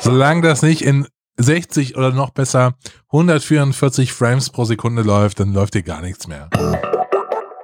[0.00, 2.74] Solange das nicht in 60 oder noch besser
[3.06, 6.48] 144 Frames pro Sekunde läuft, dann läuft hier gar nichts mehr.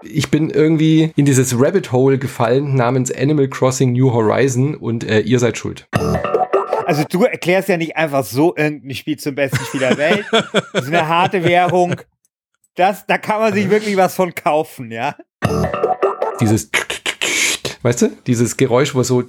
[0.02, 5.20] Ich bin irgendwie in dieses Rabbit Hole gefallen namens Animal Crossing New Horizon und äh,
[5.20, 5.88] ihr seid schuld.
[6.86, 10.24] Also du erklärst ja nicht einfach so irgendein Spiel zum besten Spiel der Welt.
[10.72, 11.96] Das ist eine harte Währung.
[12.76, 15.16] Das, da kann man sich wirklich was von kaufen, ja.
[16.40, 16.70] Dieses,
[17.82, 19.22] weißt du, dieses Geräusch, wo so.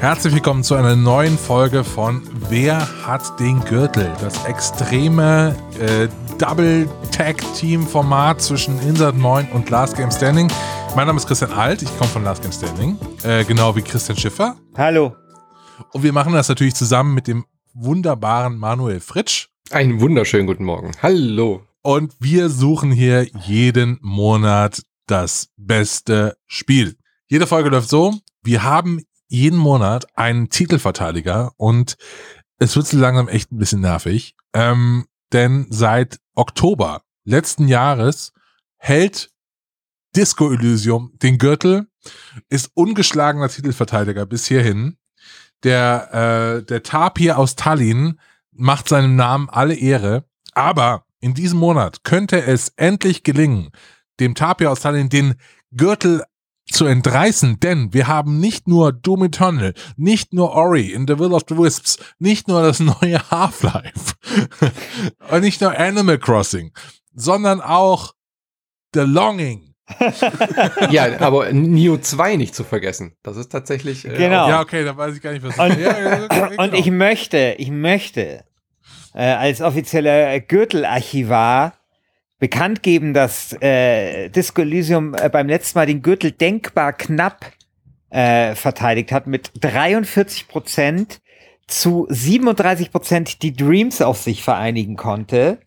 [0.00, 4.12] Herzlich willkommen zu einer neuen Folge von Wer hat den Gürtel?
[4.20, 10.52] Das extreme äh, Double-Tag-Team-Format zwischen Insert 9 und Last Game Standing.
[10.96, 14.18] Mein Name ist Christian Alt, ich komme von Last Game Standing, äh, genau wie Christian
[14.18, 14.56] Schiffer.
[14.76, 15.16] Hallo.
[15.92, 19.48] Und wir machen das natürlich zusammen mit dem wunderbaren Manuel Fritsch.
[19.70, 20.92] Einen wunderschönen guten Morgen.
[21.02, 21.66] Hallo.
[21.82, 26.96] Und wir suchen hier jeden Monat das beste Spiel.
[27.28, 31.96] Jede Folge läuft so, wir haben jeden Monat einen Titelverteidiger und
[32.58, 34.34] es wird so langsam echt ein bisschen nervig.
[34.52, 38.32] Ähm, denn seit Oktober letzten Jahres
[38.76, 39.30] hält
[40.14, 41.88] Disco Elysium den Gürtel,
[42.48, 44.96] ist ungeschlagener Titelverteidiger bis hierhin.
[45.64, 48.20] Der, äh, der Tapir aus Tallinn
[48.52, 53.70] macht seinem Namen alle Ehre, aber in diesem Monat könnte es endlich gelingen,
[54.20, 55.34] dem Tapir aus Tallinn den
[55.72, 56.22] Gürtel
[56.70, 61.32] zu entreißen, denn wir haben nicht nur Doom Eternal, nicht nur Ori in The Will
[61.32, 64.14] of the Wisps, nicht nur das neue Half-Life
[65.30, 66.72] und nicht nur Animal Crossing,
[67.14, 68.14] sondern auch
[68.94, 69.73] The Longing.
[70.90, 73.16] Ja, aber Neo 2 nicht zu vergessen.
[73.22, 74.04] Das ist tatsächlich.
[74.04, 74.48] Äh, genau.
[74.48, 75.58] Ja, okay, da weiß ich gar nicht, was.
[75.58, 76.62] Und, ja, okay, genau.
[76.62, 78.44] und ich möchte, ich möchte
[79.14, 81.74] äh, als offizieller Gürtelarchivar
[82.38, 87.52] bekannt geben, dass äh, Disco Elysium äh, beim letzten Mal den Gürtel denkbar knapp
[88.10, 91.20] äh, verteidigt hat mit 43 Prozent
[91.66, 95.58] zu 37 Prozent die Dreams auf sich vereinigen konnte.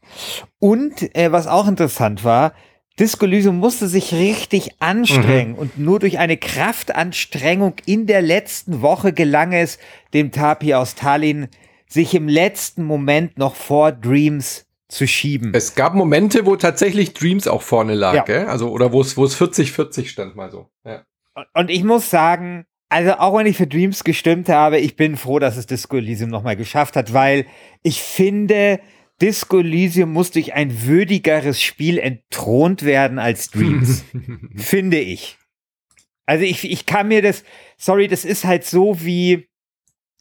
[0.60, 2.54] Und äh, was auch interessant war,
[3.00, 5.58] Disco Elysium musste sich richtig anstrengen mhm.
[5.58, 9.78] und nur durch eine Kraftanstrengung in der letzten Woche gelang es
[10.14, 11.48] dem Tapi aus Tallinn,
[11.88, 15.52] sich im letzten Moment noch vor Dreams zu schieben.
[15.54, 18.24] Es gab Momente, wo tatsächlich Dreams auch vorne lag, ja.
[18.24, 18.46] gell?
[18.48, 20.70] Also, oder wo es, wo es 40-40 stand mal so.
[20.86, 21.04] Ja.
[21.54, 25.40] Und ich muss sagen, also auch wenn ich für Dreams gestimmt habe, ich bin froh,
[25.40, 27.46] dass es Disco Elysium nochmal geschafft hat, weil
[27.84, 28.80] ich finde,
[29.22, 34.04] Disco Elysium muss durch ein würdigeres Spiel entthront werden als Dreams.
[34.56, 35.38] finde ich.
[36.26, 37.44] Also ich, ich kann mir das,
[37.78, 39.48] sorry, das ist halt so wie,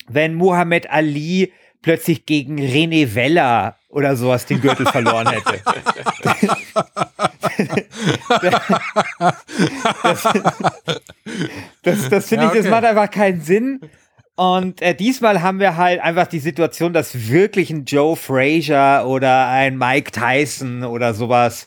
[0.06, 1.52] wenn Muhammad Ali
[1.82, 5.60] plötzlich gegen René Weller oder sowas den Gürtel verloren hätte.
[10.00, 10.22] das
[11.82, 12.58] das, das finde ja, okay.
[12.58, 13.80] ich, das macht einfach keinen Sinn.
[14.36, 19.48] Und äh, diesmal haben wir halt einfach die Situation, dass wirklich ein Joe Frazier oder
[19.48, 21.66] ein Mike Tyson oder sowas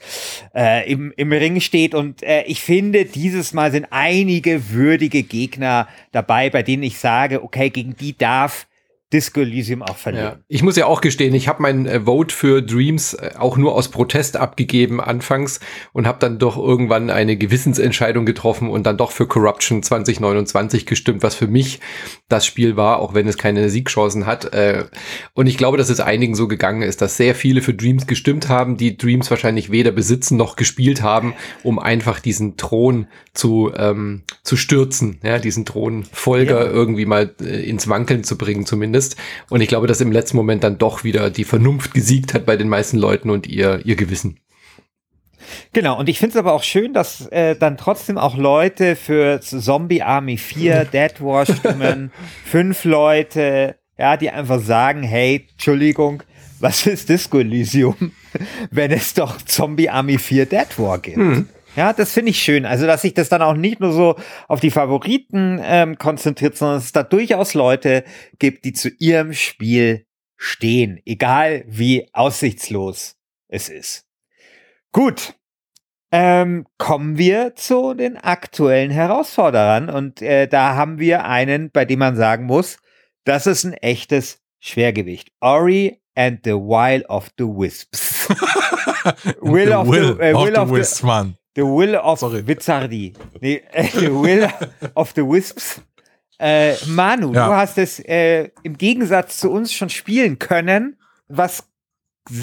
[0.53, 1.95] äh, im, im Ring steht.
[1.95, 7.43] Und äh, ich finde, dieses Mal sind einige würdige Gegner dabei, bei denen ich sage,
[7.43, 8.67] okay, gegen die darf
[9.11, 10.37] Disco Elysium auch verlieren.
[10.37, 10.39] Ja.
[10.47, 13.73] Ich muss ja auch gestehen, ich habe mein äh, Vote für Dreams äh, auch nur
[13.73, 15.59] aus Protest abgegeben anfangs
[15.93, 21.23] und habe dann doch irgendwann eine Gewissensentscheidung getroffen und dann doch für Corruption 2029 gestimmt,
[21.23, 21.79] was für mich
[22.27, 24.53] das Spiel war, auch wenn es keine Siegchancen hat.
[24.53, 24.85] Äh,
[25.33, 28.47] und ich glaube, dass es einigen so gegangen ist, dass sehr viele für Dreams gestimmt
[28.47, 31.33] haben, die Dreams wahrscheinlich weder besitzen noch gespielt haben,
[31.63, 36.71] um einfach diesen Thron zu, ähm, zu stürzen, ja, diesen Thronfolger ja.
[36.71, 39.15] irgendwie mal äh, ins Wankeln zu bringen zumindest zumindest.
[39.49, 42.57] Und ich glaube, dass im letzten Moment dann doch wieder die Vernunft gesiegt hat bei
[42.57, 44.39] den meisten Leuten und ihr, ihr Gewissen.
[45.73, 49.39] Genau, und ich finde es aber auch schön, dass äh, dann trotzdem auch Leute für
[49.41, 52.11] Zombie Army 4, Dead War stimmen,
[52.45, 56.21] fünf Leute, ja, die einfach sagen, hey, Entschuldigung,
[56.59, 58.11] was ist Disco Elysium,
[58.71, 61.17] wenn es doch Zombie Army 4 Dead War gibt?
[61.17, 61.49] Hm.
[61.79, 62.65] Ja, das finde ich schön.
[62.65, 64.17] Also, dass sich das dann auch nicht nur so
[64.49, 68.03] auf die Favoriten ähm, konzentriert, sondern dass es da durchaus Leute
[68.37, 70.05] gibt, die zu ihrem Spiel
[70.35, 73.15] stehen, egal wie aussichtslos
[73.47, 74.05] es ist.
[74.91, 75.35] Gut.
[76.11, 79.89] Ähm, kommen wir zu den aktuellen Herausforderern.
[79.89, 82.75] Und äh, da haben wir einen, bei dem man sagen muss,
[83.23, 85.31] das ist ein echtes Schwergewicht.
[85.39, 88.27] Ori and the Wild of the Wisps.
[89.39, 91.37] will, the of, will the, äh, will of the Wisps, man.
[91.55, 92.43] The Will of Sorry.
[93.41, 94.47] Nee, äh, The Will
[94.95, 95.81] of the Wisps.
[96.39, 97.47] Äh, Manu, Ja.
[97.47, 100.97] du hast es äh, im Gegensatz zu uns schon spielen können.
[101.27, 101.63] Was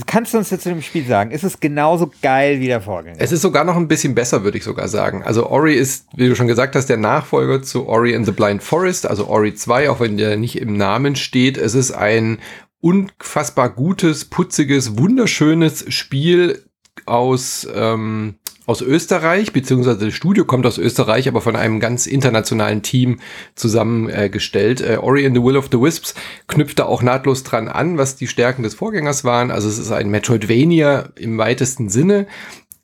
[0.06, 1.30] kannst du uns jetzt zu dem Spiel sagen?
[1.30, 3.16] Ist es genauso geil wie der Vorgänger?
[3.20, 5.22] Es ist sogar noch ein bisschen besser, würde ich sogar sagen.
[5.22, 8.62] Also Ori ist, wie du schon gesagt hast, der Nachfolger zu Ori and the Blind
[8.62, 11.56] Forest, also Ori 2, auch wenn der nicht im Namen steht.
[11.56, 12.38] Es ist ein
[12.80, 16.64] unfassbar gutes, putziges, wunderschönes Spiel
[17.06, 18.34] aus, ähm,
[18.66, 23.20] aus Österreich, beziehungsweise das Studio kommt aus Österreich, aber von einem ganz internationalen Team
[23.54, 24.80] zusammengestellt.
[24.80, 26.14] Äh, Ori and the Will of the Wisps
[26.48, 29.52] knüpft da auch nahtlos dran an, was die Stärken des Vorgängers waren.
[29.52, 32.26] Also es ist ein Metroidvania im weitesten Sinne.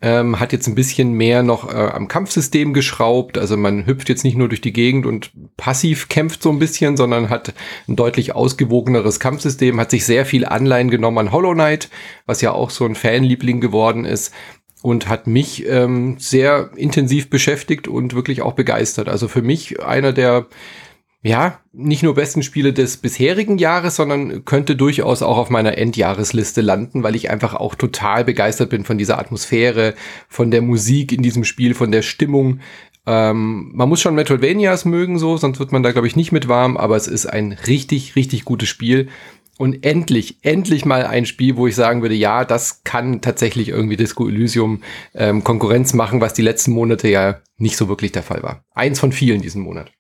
[0.05, 3.39] Ähm, hat jetzt ein bisschen mehr noch äh, am Kampfsystem geschraubt.
[3.39, 6.97] Also man hüpft jetzt nicht nur durch die Gegend und passiv kämpft so ein bisschen,
[6.97, 7.55] sondern hat
[7.89, 11.89] ein deutlich ausgewogeneres Kampfsystem, hat sich sehr viel Anleihen genommen an Hollow Knight,
[12.27, 14.33] was ja auch so ein Fanliebling geworden ist
[14.83, 19.09] und hat mich ähm, sehr intensiv beschäftigt und wirklich auch begeistert.
[19.09, 20.47] Also für mich einer der
[21.25, 26.63] ja, nicht nur besten Spiele des bisherigen Jahres, sondern könnte durchaus auch auf meiner Endjahresliste
[26.63, 29.95] landen, weil ich einfach auch total begeistert bin von dieser Atmosphäre,
[30.29, 32.59] von der Musik in diesem Spiel, von der Stimmung.
[33.07, 36.49] Ähm, man muss schon Metroidvanias mögen, so, sonst wird man da, glaube ich, nicht mit
[36.49, 39.09] warm, aber es ist ein richtig, richtig gutes Spiel.
[39.59, 43.97] Und endlich, endlich mal ein Spiel, wo ich sagen würde, ja, das kann tatsächlich irgendwie
[43.97, 44.83] Disco Elysium
[45.15, 48.65] ähm, Konkurrenz machen, was die letzten Monate ja nicht so wirklich der Fall war.
[48.73, 49.93] Eins von vielen diesen Monat.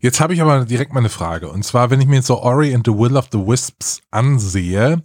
[0.00, 1.48] Jetzt habe ich aber direkt mal eine Frage.
[1.48, 5.02] Und zwar, wenn ich mir jetzt so Ori and the Will of the Wisps ansehe,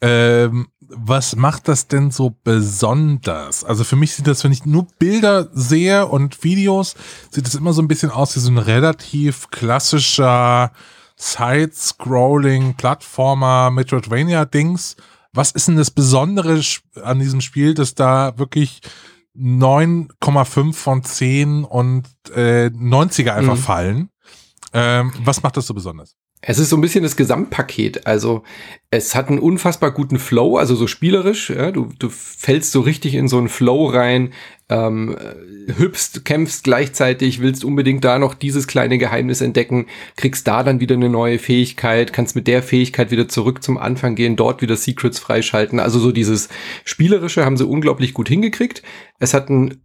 [0.00, 3.64] ähm, was macht das denn so besonders?
[3.64, 6.94] Also für mich sieht das, wenn ich nur Bilder sehe und Videos,
[7.30, 10.72] sieht es immer so ein bisschen aus wie so ein relativ klassischer
[11.22, 14.96] Side-Scrolling Plattformer Metroidvania-Dings.
[15.32, 16.60] Was ist denn das Besondere
[17.02, 18.80] an diesem Spiel, dass da wirklich
[19.36, 23.60] 9,5 von 10 und äh, 90er einfach Mhm.
[23.60, 24.08] fallen?
[24.72, 26.16] Ähm, was macht das so besonders?
[26.44, 28.04] Es ist so ein bisschen das Gesamtpaket.
[28.04, 28.42] Also
[28.90, 31.50] es hat einen unfassbar guten Flow, also so spielerisch.
[31.50, 34.32] Ja, du, du fällst so richtig in so einen Flow rein,
[34.68, 39.86] ähm, äh, hüpfst, kämpfst gleichzeitig, willst unbedingt da noch dieses kleine Geheimnis entdecken,
[40.16, 44.16] kriegst da dann wieder eine neue Fähigkeit, kannst mit der Fähigkeit wieder zurück zum Anfang
[44.16, 45.78] gehen, dort wieder Secrets freischalten.
[45.78, 46.48] Also so dieses
[46.84, 48.82] Spielerische haben sie unglaublich gut hingekriegt.
[49.20, 49.80] Es hat einen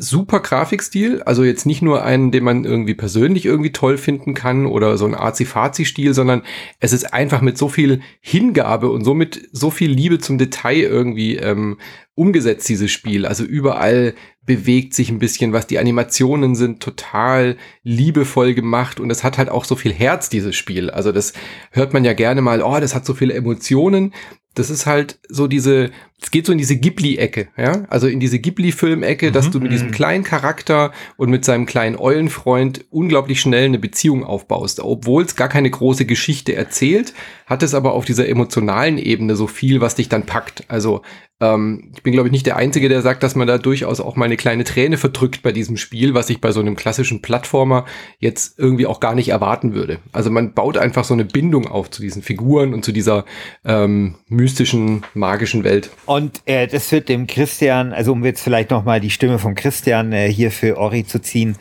[0.00, 4.64] super Grafikstil, also jetzt nicht nur einen, den man irgendwie persönlich irgendwie toll finden kann
[4.64, 6.42] oder so ein Arzi-Fazi-Stil, sondern
[6.78, 11.36] es ist einfach mit so viel Hingabe und somit so viel Liebe zum Detail irgendwie
[11.36, 11.78] ähm,
[12.14, 13.26] umgesetzt, dieses Spiel.
[13.26, 14.14] Also überall
[14.46, 15.66] bewegt sich ein bisschen was.
[15.66, 20.54] Die Animationen sind total liebevoll gemacht und es hat halt auch so viel Herz, dieses
[20.54, 20.90] Spiel.
[20.90, 21.32] Also das
[21.72, 24.14] hört man ja gerne mal, oh, das hat so viele Emotionen.
[24.54, 28.38] Das ist halt so diese, es geht so in diese Ghibli-Ecke, ja, also in diese
[28.40, 29.52] Ghibli-Film-Ecke, dass Mhm.
[29.52, 34.80] du mit diesem kleinen Charakter und mit seinem kleinen Eulenfreund unglaublich schnell eine Beziehung aufbaust.
[34.80, 37.14] Obwohl es gar keine große Geschichte erzählt,
[37.46, 40.64] hat es aber auf dieser emotionalen Ebene so viel, was dich dann packt.
[40.68, 41.02] Also
[41.40, 44.16] ähm, ich bin, glaube ich, nicht der Einzige, der sagt, dass man da durchaus auch
[44.16, 47.86] mal eine kleine Träne verdrückt bei diesem Spiel, was ich bei so einem klassischen Plattformer
[48.18, 50.00] jetzt irgendwie auch gar nicht erwarten würde.
[50.12, 53.24] Also man baut einfach so eine Bindung auf zu diesen Figuren und zu dieser
[53.64, 55.90] ähm, mystischen, magischen Welt.
[56.08, 59.54] Und äh, das wird dem Christian, also um jetzt vielleicht noch mal die Stimme von
[59.54, 61.56] Christian äh, hier für Ori zu ziehen,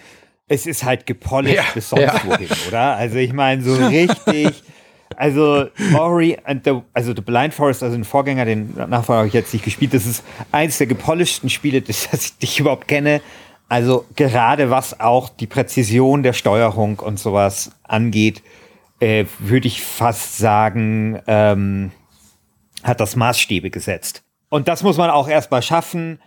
[0.48, 2.22] es ist halt gepolished Ja, bis sonst ja.
[2.24, 2.96] wohin, oder?
[2.96, 4.64] Also ich meine so richtig,
[5.18, 9.34] also Ori and the, also The Blind Forest, also den Vorgänger, den Nachfolger habe ich
[9.34, 13.20] jetzt nicht gespielt, das ist eins der gepolisheden Spiele, das, das ich überhaupt kenne.
[13.68, 18.42] Also gerade was auch die Präzision der Steuerung und sowas angeht,
[19.02, 21.92] äh, würde ich fast sagen, ähm,
[22.82, 24.24] hat das Maßstäbe gesetzt.
[24.50, 26.20] Und das muss man auch erstmal schaffen.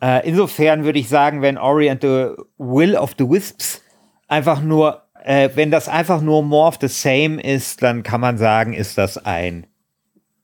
[0.00, 3.82] Äh, insofern würde ich sagen, wenn Ori and the Will of the Wisps
[4.26, 8.38] einfach nur, äh, wenn das einfach nur more of the same ist, dann kann man
[8.38, 9.66] sagen, ist das ein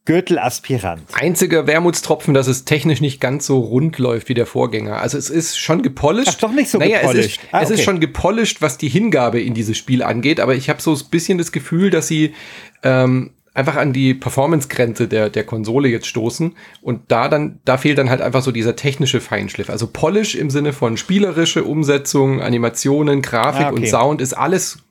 [0.07, 1.03] Gürtelaspirant.
[1.15, 5.01] Einziger Wermutstropfen, dass es technisch nicht ganz so rund läuft wie der Vorgänger.
[5.01, 6.35] Also es ist schon gepolished.
[6.35, 7.39] Ach, doch nicht so naja, gepolished.
[7.39, 7.85] Es, ist, Ah, es ist okay.
[7.85, 11.39] schon gepolished, was die Hingabe in dieses Spiel angeht, aber ich habe so ein bisschen
[11.39, 12.35] das Gefühl, dass sie
[12.83, 17.99] ähm, einfach an die Performance-Grenze der, der Konsole jetzt stoßen und da dann, da fehlt
[17.99, 19.71] dann halt einfach so dieser technische Feinschliff.
[19.71, 23.81] Also Polish im Sinne von spielerische Umsetzung, Animationen, Grafik Ah, okay.
[23.81, 24.84] und Sound ist alles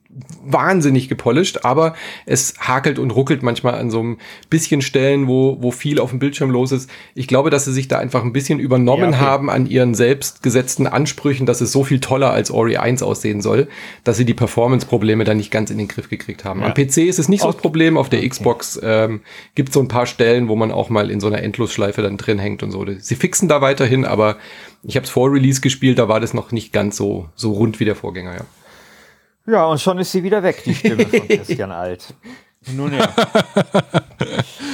[0.46, 4.18] wahnsinnig gepolished, aber es hakelt und ruckelt manchmal an so ein
[4.50, 6.90] bisschen Stellen, wo, wo viel auf dem Bildschirm los ist.
[7.16, 9.18] Ich glaube, dass sie sich da einfach ein bisschen übernommen Ja, okay.
[9.18, 13.42] haben an ihren selbst gesetzten Ansprüchen, dass es so viel toller als Ori 1 aussehen
[13.42, 13.68] soll,
[14.04, 16.60] dass sie die Performance-Probleme dann nicht ganz in den Griff gekriegt haben.
[16.62, 16.68] Ja.
[16.68, 17.62] Am PC ist es nicht so das Okay.
[17.62, 19.22] Problem, auf der Xbox ähm,
[19.56, 22.18] gibt es so ein paar Stellen, wo man auch mal in so einer Endlosschleife dann
[22.18, 22.86] drin hängt und so.
[23.00, 24.38] Sie fixen da weiterhin, aber
[24.84, 27.80] ich habe es vor Release gespielt, da war das noch nicht ganz so, so rund
[27.80, 28.46] wie der Vorgänger, ja.
[29.46, 32.14] Ja, und schon ist sie wieder weg, die Stimme von Christian Alt.
[32.72, 33.14] Nun ja.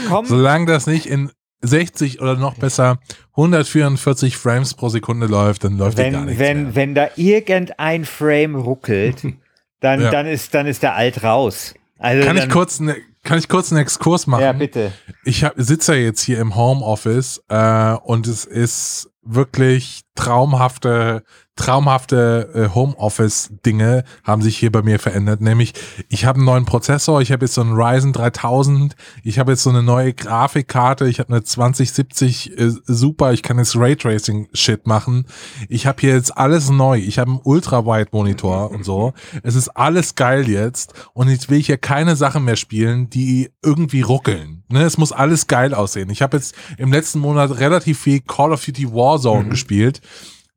[0.08, 0.26] Komm.
[0.26, 3.00] Solange das nicht in 60 oder noch besser
[3.32, 6.76] 144 Frames pro Sekunde läuft, dann läuft wenn, gar nichts wenn, mehr.
[6.76, 9.24] Wenn da irgendein Frame ruckelt,
[9.80, 10.12] dann, ja.
[10.12, 11.74] dann, ist, dann ist der Alt raus.
[11.98, 14.42] Also kann, ich kurz ne, kann ich kurz einen Exkurs machen?
[14.42, 14.94] Ja, bitte.
[15.26, 21.24] Ich sitze ja jetzt hier im Homeoffice äh, und es ist wirklich traumhafte
[21.60, 25.42] traumhafte äh, Homeoffice-Dinge haben sich hier bei mir verändert.
[25.42, 25.74] Nämlich,
[26.08, 29.64] ich habe einen neuen Prozessor, ich habe jetzt so einen Ryzen 3000, ich habe jetzt
[29.64, 35.26] so eine neue Grafikkarte, ich habe eine 2070 äh, Super, ich kann jetzt Raytracing-Shit machen.
[35.68, 36.98] Ich habe hier jetzt alles neu.
[36.98, 39.14] Ich habe einen Ultra-Wide-Monitor und so.
[39.44, 43.50] Es ist alles geil jetzt und jetzt will ich hier keine Sachen mehr spielen, die
[43.62, 44.64] irgendwie ruckeln.
[44.70, 46.10] Ne, es muss alles geil aussehen.
[46.10, 49.50] Ich habe jetzt im letzten Monat relativ viel Call of Duty Warzone mhm.
[49.50, 50.02] gespielt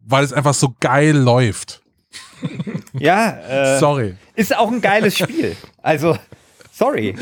[0.04, 1.82] weil es einfach so geil läuft.
[2.94, 3.38] Ja,
[3.76, 4.16] äh, sorry.
[4.34, 5.56] Ist auch ein geiles Spiel.
[5.82, 6.18] Also,
[6.72, 7.14] sorry.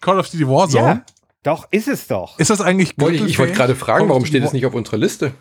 [0.00, 0.84] Call of Duty Warzone?
[0.84, 1.02] Ja,
[1.42, 2.38] doch, ist es doch.
[2.38, 5.32] Ist das eigentlich Ich, ich wollte gerade fragen, warum steht es nicht auf unserer Liste?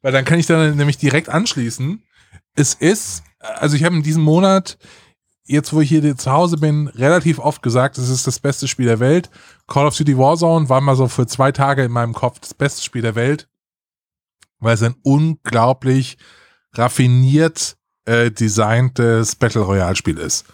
[0.00, 2.02] Weil dann kann ich dann nämlich direkt anschließen.
[2.54, 4.78] Es ist, also ich habe in diesem Monat,
[5.44, 8.86] jetzt wo ich hier zu Hause bin, relativ oft gesagt, es ist das beste Spiel
[8.86, 9.30] der Welt.
[9.66, 12.82] Call of Duty Warzone war mal so für zwei Tage in meinem Kopf das beste
[12.82, 13.48] Spiel der Welt
[14.60, 16.18] weil es ein unglaublich
[16.74, 20.46] raffiniert äh, designtes Battle Royale Spiel ist.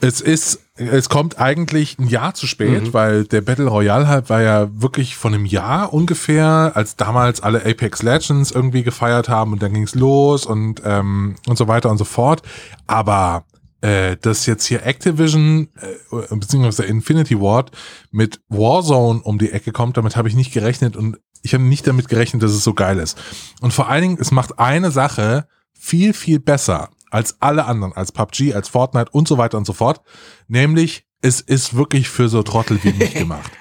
[0.00, 2.92] Es ist, es kommt eigentlich ein Jahr zu spät, mhm.
[2.92, 7.64] weil der Battle Royale halt war ja wirklich von einem Jahr ungefähr, als damals alle
[7.64, 11.98] Apex Legends irgendwie gefeiert haben und dann ging's los und ähm, und so weiter und
[11.98, 12.42] so fort.
[12.86, 13.44] Aber
[13.80, 17.70] äh, dass jetzt hier Activision äh, beziehungsweise Infinity Ward
[18.10, 21.86] mit Warzone um die Ecke kommt, damit habe ich nicht gerechnet und ich habe nicht
[21.86, 23.18] damit gerechnet, dass es so geil ist.
[23.60, 25.46] Und vor allen Dingen, es macht eine Sache
[25.78, 29.74] viel, viel besser als alle anderen, als PUBG, als Fortnite und so weiter und so
[29.74, 30.00] fort.
[30.48, 33.52] Nämlich, es ist wirklich für so Trottel wie mich gemacht.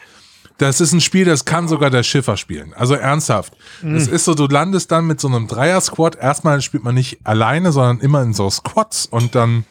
[0.57, 2.73] Das ist ein Spiel, das kann sogar der Schiffer spielen.
[2.73, 3.53] Also ernsthaft.
[3.79, 4.13] Es mhm.
[4.13, 6.15] ist so, du landest dann mit so einem Dreier-Squad.
[6.15, 9.65] Erstmal spielt man nicht alleine, sondern immer in so Squads und dann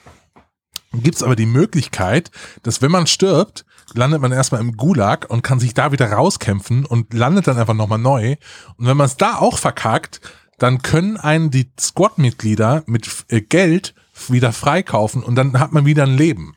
[0.92, 2.30] gibt's aber die Möglichkeit,
[2.62, 6.84] dass wenn man stirbt, landet man erstmal im Gulag und kann sich da wieder rauskämpfen
[6.84, 8.36] und landet dann einfach nochmal neu.
[8.76, 10.20] Und wenn man es da auch verkackt,
[10.58, 13.94] dann können einen die Squad-Mitglieder mit äh, Geld
[14.28, 16.54] wieder freikaufen und dann hat man wieder ein Leben.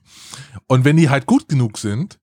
[0.67, 2.19] Und wenn die halt gut genug sind,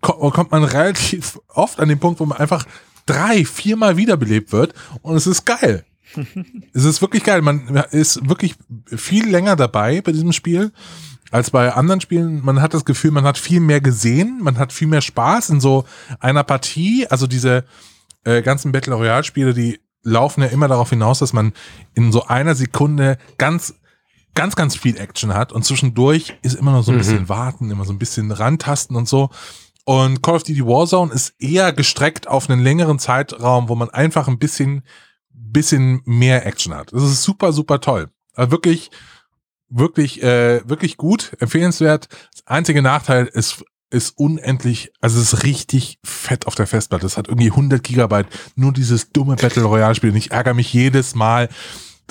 [0.00, 2.66] kommt man relativ oft an den Punkt, wo man einfach
[3.06, 5.84] drei, viermal wiederbelebt wird und es ist geil.
[6.74, 7.42] es ist wirklich geil.
[7.42, 10.72] Man ist wirklich viel länger dabei bei diesem Spiel
[11.32, 12.44] als bei anderen Spielen.
[12.44, 15.60] Man hat das Gefühl, man hat viel mehr gesehen, man hat viel mehr Spaß in
[15.60, 15.84] so
[16.20, 17.06] einer Partie.
[17.08, 17.64] Also diese
[18.24, 21.52] äh, ganzen Battle Royale Spiele, die laufen ja immer darauf hinaus, dass man
[21.94, 23.74] in so einer Sekunde ganz
[24.34, 27.00] ganz, ganz viel Action hat und zwischendurch ist immer noch so ein mhm.
[27.00, 29.30] bisschen warten, immer so ein bisschen rantasten und so.
[29.84, 34.28] Und Call of Duty Warzone ist eher gestreckt auf einen längeren Zeitraum, wo man einfach
[34.28, 34.84] ein bisschen,
[35.30, 36.92] bisschen mehr Action hat.
[36.92, 38.08] Das ist super, super toll.
[38.34, 38.90] Also wirklich
[39.72, 42.08] wirklich, äh, wirklich gut, empfehlenswert.
[42.46, 47.06] Einzige Nachteil ist, ist unendlich, also es ist richtig fett auf der Festplatte.
[47.06, 50.10] Es hat irgendwie 100 Gigabyte, nur dieses dumme Battle Royale Spiel.
[50.10, 51.48] Und ich ärgere mich jedes Mal,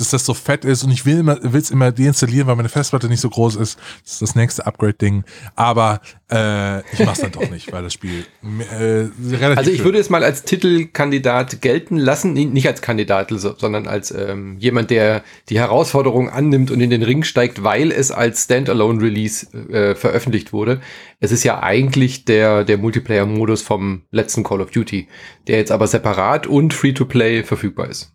[0.02, 3.22] dass das so fett ist und ich will es immer deinstallieren, weil meine Festplatte nicht
[3.22, 3.80] so groß ist.
[4.04, 5.24] Das ist das nächste Upgrade-Ding.
[5.56, 8.26] Aber äh, ich mach's dann doch nicht, weil das Spiel
[8.72, 9.58] äh, relativ.
[9.58, 14.58] Also ich würde es mal als Titelkandidat gelten lassen, nicht als Kandidat, sondern als ähm,
[14.58, 19.96] jemand, der die Herausforderung annimmt und in den Ring steigt, weil es als Standalone-Release äh,
[19.96, 20.82] veröffentlicht wurde.
[21.20, 25.08] Es ist ja eigentlich der, der Multiplayer-Modus vom letzten Call of Duty,
[25.48, 28.14] der jetzt aber separat und Free-to-Play verfügbar ist.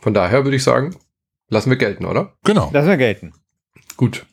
[0.00, 0.96] Von daher würde ich sagen,
[1.48, 2.34] lassen wir gelten, oder?
[2.44, 2.70] Genau.
[2.72, 3.32] Lassen wir gelten.
[3.96, 4.26] Gut.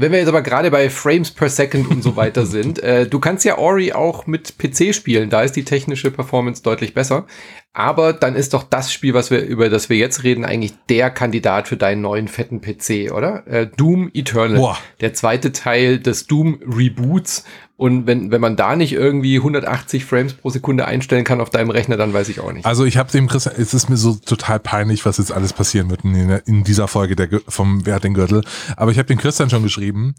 [0.00, 3.18] Wenn wir jetzt aber gerade bei Frames per Second und so weiter sind, äh, du
[3.18, 7.26] kannst ja Ori auch mit PC spielen, da ist die technische Performance deutlich besser.
[7.72, 11.10] Aber dann ist doch das Spiel, was wir über das wir jetzt reden, eigentlich der
[11.10, 13.46] Kandidat für deinen neuen fetten PC, oder?
[13.46, 14.78] Äh, Doom Eternal, Boah.
[15.00, 17.44] der zweite Teil des Doom Reboots,
[17.78, 21.70] und wenn, wenn man da nicht irgendwie 180 Frames pro Sekunde einstellen kann auf deinem
[21.70, 22.66] Rechner, dann weiß ich auch nicht.
[22.66, 25.88] Also ich habe dem Christian, es ist mir so total peinlich, was jetzt alles passieren
[25.88, 28.42] wird in, in dieser Folge der, vom Wer hat den Gürtel.
[28.76, 30.16] Aber ich habe den Christian schon geschrieben,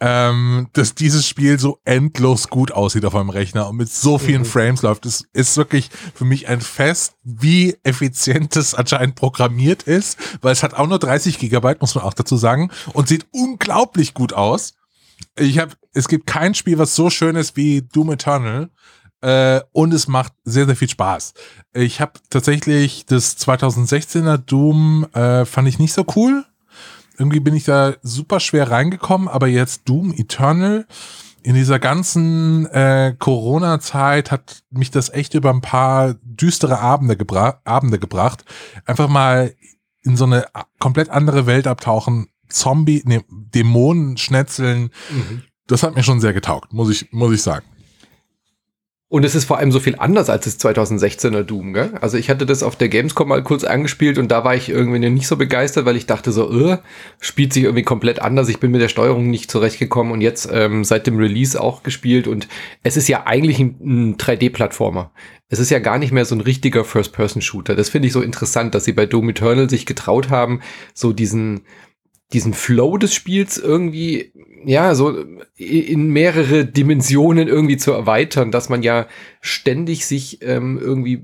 [0.00, 4.40] ähm, dass dieses Spiel so endlos gut aussieht auf meinem Rechner und mit so vielen
[4.40, 4.46] mhm.
[4.46, 5.04] Frames läuft.
[5.04, 10.62] Es ist wirklich für mich ein Fest, wie effizient es anscheinend programmiert ist, weil es
[10.62, 14.74] hat auch nur 30 Gigabyte, muss man auch dazu sagen, und sieht unglaublich gut aus
[15.36, 18.70] ich habe, es gibt kein Spiel, was so schön ist wie Doom Eternal.
[19.20, 21.34] Äh, und es macht sehr, sehr viel Spaß.
[21.74, 26.44] Ich habe tatsächlich das 2016er Doom, äh, fand ich nicht so cool.
[27.18, 30.86] irgendwie bin ich da super schwer reingekommen, aber jetzt Doom Eternal
[31.42, 37.60] in dieser ganzen äh, Corona-Zeit hat mich das echt über ein paar düstere Abende, gebra
[37.64, 38.44] Abende gebracht.
[38.86, 39.54] Einfach mal
[40.02, 40.46] in so eine
[40.78, 44.90] komplett andere Welt abtauchen, Zombie, nee, Dämonen schnetzeln.
[45.10, 45.42] Mhm.
[45.66, 47.64] Das hat mir schon sehr getaugt, muss ich, muss ich sagen.
[49.12, 51.92] Und es ist vor allem so viel anders als das 2016er Doom, gell?
[52.00, 55.06] Also ich hatte das auf der Gamescom mal kurz angespielt und da war ich irgendwie
[55.10, 56.78] nicht so begeistert, weil ich dachte so, äh,
[57.20, 58.48] spielt sich irgendwie komplett anders.
[58.48, 62.26] Ich bin mit der Steuerung nicht zurechtgekommen und jetzt ähm, seit dem Release auch gespielt
[62.26, 62.48] und
[62.84, 65.12] es ist ja eigentlich ein, ein 3D-Plattformer.
[65.50, 67.74] Es ist ja gar nicht mehr so ein richtiger First-Person-Shooter.
[67.74, 70.62] Das finde ich so interessant, dass sie bei Doom Eternal sich getraut haben,
[70.94, 71.66] so diesen
[72.32, 74.32] diesen Flow des Spiels irgendwie,
[74.64, 75.14] ja, so
[75.56, 79.06] in mehrere Dimensionen irgendwie zu erweitern, dass man ja
[79.40, 81.22] ständig sich ähm, irgendwie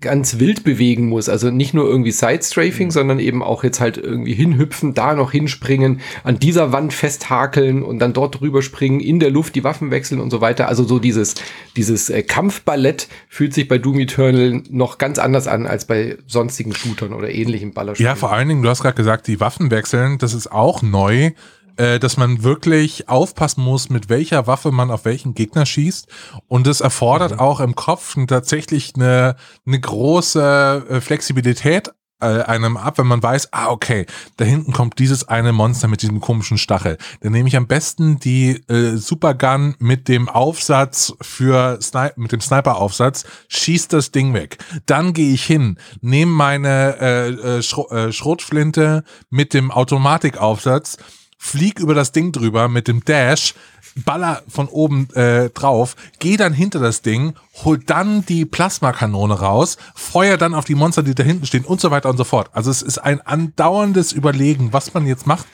[0.00, 1.28] ganz wild bewegen muss.
[1.28, 2.92] Also nicht nur irgendwie Side-Strafing, mhm.
[2.92, 7.98] sondern eben auch jetzt halt irgendwie hinhüpfen, da noch hinspringen, an dieser Wand festhakeln und
[7.98, 10.68] dann dort drüber springen, in der Luft die Waffen wechseln und so weiter.
[10.68, 11.34] Also so dieses,
[11.76, 16.74] dieses äh, Kampfballett fühlt sich bei Doom Eternal noch ganz anders an als bei sonstigen
[16.74, 18.10] Shootern oder ähnlichen Ballerspielen.
[18.10, 21.32] Ja, vor allen Dingen, du hast gerade gesagt, die Waffen wechseln, das ist auch neu
[21.76, 26.08] äh, dass man wirklich aufpassen muss, mit welcher Waffe man auf welchen Gegner schießt.
[26.48, 27.38] Und es erfordert mhm.
[27.40, 31.90] auch im Kopf tatsächlich eine, eine große äh, Flexibilität
[32.24, 36.00] äh, einem ab, wenn man weiß, ah, okay, da hinten kommt dieses eine Monster mit
[36.02, 36.96] diesem komischen Stachel.
[37.20, 42.40] Dann nehme ich am besten die äh, Supergun mit dem Aufsatz für Sni mit dem
[42.40, 44.58] Sniper-Aufsatz, schieß das Ding weg.
[44.86, 50.96] Dann gehe ich hin, nehme meine äh, äh, Schro äh, Schrotflinte mit dem Automatikaufsatz,
[51.38, 53.54] flieg über das Ding drüber mit dem Dash,
[53.96, 59.76] baller von oben äh, drauf, geh dann hinter das Ding, hol dann die Plasmakanone raus,
[59.94, 62.50] feuer dann auf die Monster, die da hinten stehen und so weiter und so fort.
[62.52, 65.46] Also es ist ein andauerndes Überlegen, was man jetzt macht.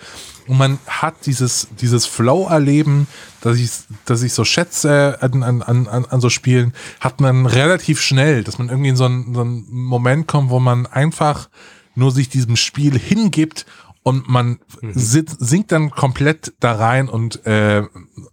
[0.47, 3.07] Und man hat dieses, dieses Flow-Erleben,
[3.41, 3.71] dass ich,
[4.05, 8.59] dass ich so schätze an, an, an, an so Spielen, hat man relativ schnell, dass
[8.59, 11.49] man irgendwie in so einen, so einen Moment kommt, wo man einfach
[11.95, 13.67] nur sich diesem Spiel hingibt
[14.03, 14.93] und man mhm.
[14.95, 17.83] sinkt dann komplett da rein und, äh,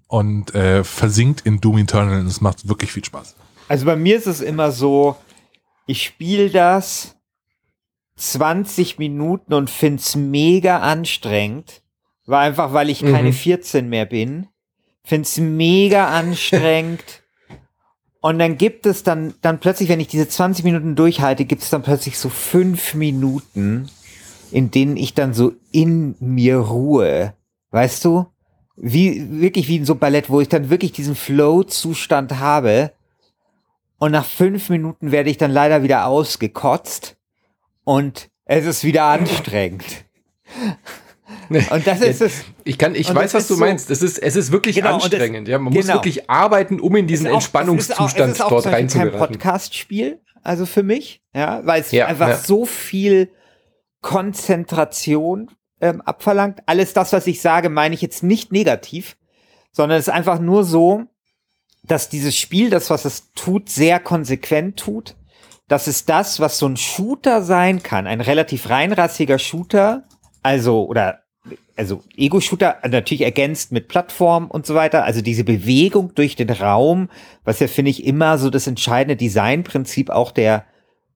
[0.08, 3.36] und äh, versinkt in Doom Eternal und es macht wirklich viel Spaß.
[3.68, 5.18] Also bei mir ist es immer so,
[5.86, 7.16] ich spiele das
[8.16, 11.82] 20 Minuten und finde es mega anstrengend.
[12.26, 13.14] War einfach, weil ich mhm.
[13.14, 14.48] keine 14 mehr bin.
[15.04, 17.24] Finde es mega anstrengend.
[18.20, 21.70] Und dann gibt es dann, dann plötzlich, wenn ich diese 20 Minuten durchhalte, gibt es
[21.70, 23.90] dann plötzlich so fünf Minuten,
[24.52, 27.34] in denen ich dann so in mir ruhe.
[27.72, 28.28] Weißt du?
[28.76, 32.92] Wie, wirklich wie in so Ballett, wo ich dann wirklich diesen Flow-Zustand habe.
[33.98, 37.18] Und nach fünf Minuten werde ich dann leider wieder ausgekotzt.
[37.84, 39.84] Und es ist wieder anstrengend.
[41.50, 42.44] Und das ist es.
[42.64, 43.90] Ich kann, ich weiß, was du so, meinst.
[43.90, 45.48] Es ist, es ist wirklich genau, anstrengend.
[45.48, 45.86] Das, ja, man genau.
[45.86, 49.14] muss wirklich arbeiten, um in diesen auch, Entspannungszustand auch, es ist auch dort reinzugeraten.
[49.14, 52.38] Es ist kein Podcast-Spiel, also für mich, ja, weil es ja, einfach ja.
[52.38, 53.30] so viel
[54.02, 56.60] Konzentration ähm, abverlangt.
[56.66, 59.18] Alles das, was ich sage, meine ich jetzt nicht negativ,
[59.72, 61.04] sondern es ist einfach nur so,
[61.84, 65.16] dass dieses Spiel, das, was es tut, sehr konsequent tut.
[65.68, 70.04] Das ist das, was so ein Shooter sein kann, ein relativ reinrassiger Shooter,
[70.44, 71.20] also, oder,
[71.76, 77.10] also Ego-Shooter, natürlich ergänzt mit Plattform und so weiter, also diese Bewegung durch den Raum,
[77.44, 80.66] was ja, finde ich, immer so das entscheidende Designprinzip auch der,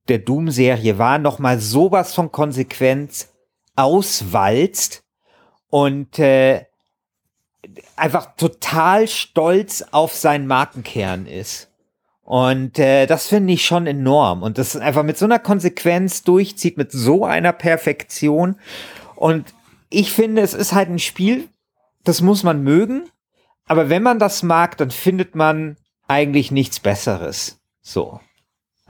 [0.07, 3.29] der Doom-Serie war, nochmal sowas von Konsequenz
[3.75, 5.03] auswalzt
[5.69, 6.65] und äh,
[7.95, 11.69] einfach total stolz auf seinen Markenkern ist.
[12.23, 14.43] Und äh, das finde ich schon enorm.
[14.43, 18.55] Und das einfach mit so einer Konsequenz durchzieht, mit so einer Perfektion.
[19.15, 19.53] Und
[19.89, 21.49] ich finde, es ist halt ein Spiel,
[22.03, 23.09] das muss man mögen.
[23.65, 27.59] Aber wenn man das mag, dann findet man eigentlich nichts Besseres.
[27.81, 28.19] So.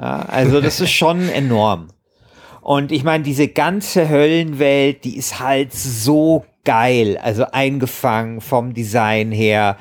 [0.02, 1.90] Ja, also das ist schon enorm.
[2.62, 9.32] Und ich meine, diese ganze Höllenwelt, die ist halt so geil, also eingefangen vom Design
[9.32, 9.78] her.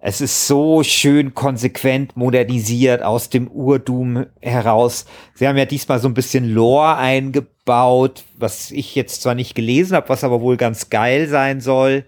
[0.00, 5.06] Es ist so schön konsequent modernisiert aus dem Urdoom heraus.
[5.34, 9.96] Sie haben ja diesmal so ein bisschen Lore eingebaut, was ich jetzt zwar nicht gelesen
[9.96, 12.04] habe, was aber wohl ganz geil sein soll.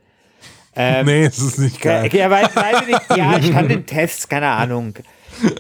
[0.77, 2.09] Ähm, nee, es ist nicht geil.
[2.15, 4.95] Ja, weil, weil nicht, ja ich fand den Test, keine Ahnung.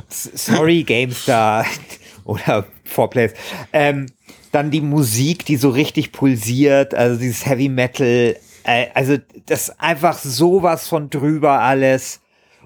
[0.08, 1.66] Sorry, GameStar
[2.24, 3.34] oder 4Plays.
[3.72, 4.06] Ähm,
[4.52, 9.16] dann die Musik, die so richtig pulsiert, also dieses Heavy Metal, äh, also
[9.46, 12.20] das einfach sowas von drüber alles.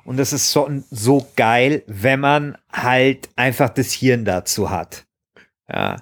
[0.05, 5.07] Und das ist so, so geil, wenn man halt einfach das Hirn dazu hat.
[5.69, 5.97] Ja.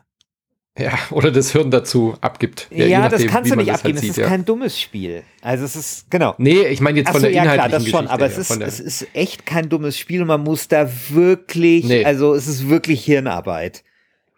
[0.78, 2.68] Ja, oder das Hirn dazu abgibt.
[2.70, 3.96] Ja, das nachdem, kannst wie du nicht das abgeben.
[3.96, 4.26] halt es ist ja.
[4.26, 5.22] kein dummes Spiel.
[5.42, 6.34] Also es ist, genau.
[6.38, 8.28] Nee, ich meine jetzt Ach von so, der ja klar, inhaltlichen das schon, Geschichte aber
[8.28, 12.04] her, es ist, es ist echt kein dummes Spiel und man muss da wirklich, Nee.
[12.04, 13.84] also es ist wirklich Hirnarbeit.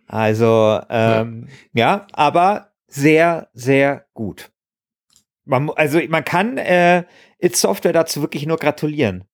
[0.08, 2.06] Also, ähm, ja.
[2.12, 4.50] aber sehr, sehr gut.
[5.44, 7.04] Man, also man kann äh,
[7.38, 9.24] It Software dazu wirklich nur gratulieren.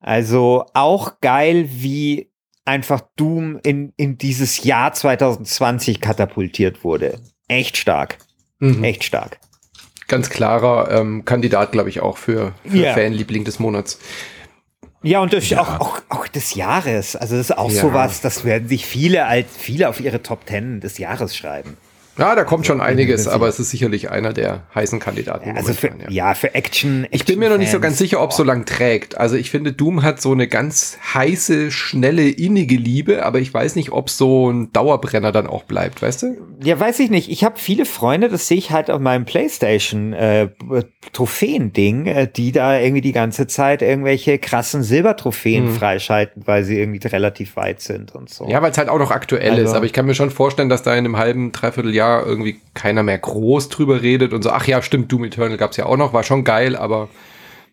[0.00, 2.31] Also auch geil, wie
[2.64, 7.18] einfach Doom in, in dieses Jahr 2020 katapultiert wurde.
[7.48, 8.18] Echt stark,
[8.60, 8.84] Mhm.
[8.84, 9.38] echt stark.
[10.08, 12.92] Ganz klarer ähm, Kandidat, glaube ich, auch für, für Ja.
[12.94, 13.98] Fanliebling des Monats.
[15.02, 15.60] Ja, und Ja.
[15.62, 17.16] Auch, auch, auch des Jahres.
[17.16, 17.80] Also das ist auch Ja.
[17.80, 21.76] sowas, das werden sich viele als viele auf ihre Top Ten des Jahres schreiben.
[22.18, 25.48] Ja, da kommt schon einiges, aber es ist sicherlich einer der heißen Kandidaten.
[25.48, 26.34] Ja, also für, momentan, ja.
[26.34, 27.06] für Action.
[27.10, 29.16] Ich bin mir noch nicht so ganz sicher, ob es so lang trägt.
[29.16, 33.76] Also ich finde, Doom hat so eine ganz heiße, schnelle, innige Liebe, aber ich weiß
[33.76, 36.36] nicht, ob so ein Dauerbrenner dann auch bleibt, weißt du?
[36.62, 37.30] Ja, weiß ich nicht.
[37.30, 40.48] Ich habe viele Freunde, das sehe ich halt auf meinem PlayStation äh,
[41.12, 45.74] Trophäen-Ding, äh, die da irgendwie die ganze Zeit irgendwelche krassen Silbertrophäen Mhm.
[45.74, 48.48] freischalten, weil sie irgendwie relativ weit sind und so.
[48.48, 49.72] Ja, weil es halt auch noch aktuell Also- ist.
[49.74, 53.02] Aber ich kann mir schon vorstellen, dass da in einem halben, dreiviertel Jahr irgendwie keiner
[53.02, 56.12] mehr groß drüber redet und so, ach ja, stimmt, Doom Eternal gab's ja auch noch,
[56.12, 57.08] war schon geil, aber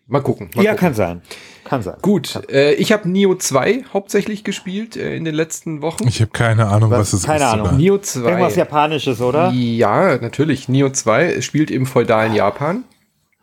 [0.06, 0.50] mal gucken.
[0.54, 0.86] Mal ja, gucken.
[0.86, 1.22] kann sein.
[1.64, 1.96] Kann sein.
[2.02, 6.08] Gut, äh, ich habe Neo 2 hauptsächlich gespielt äh, in den letzten Wochen.
[6.08, 6.98] Ich habe keine Ahnung, Was?
[6.98, 7.50] was es Keine ist.
[7.50, 7.66] Ahnung.
[7.66, 7.78] sogar.
[7.78, 8.20] Neo 2.
[8.28, 9.50] Irgendwas Japanisches, oder?
[9.52, 10.68] Ja, natürlich.
[10.68, 12.84] Neo 2 spielt im feudalen Japan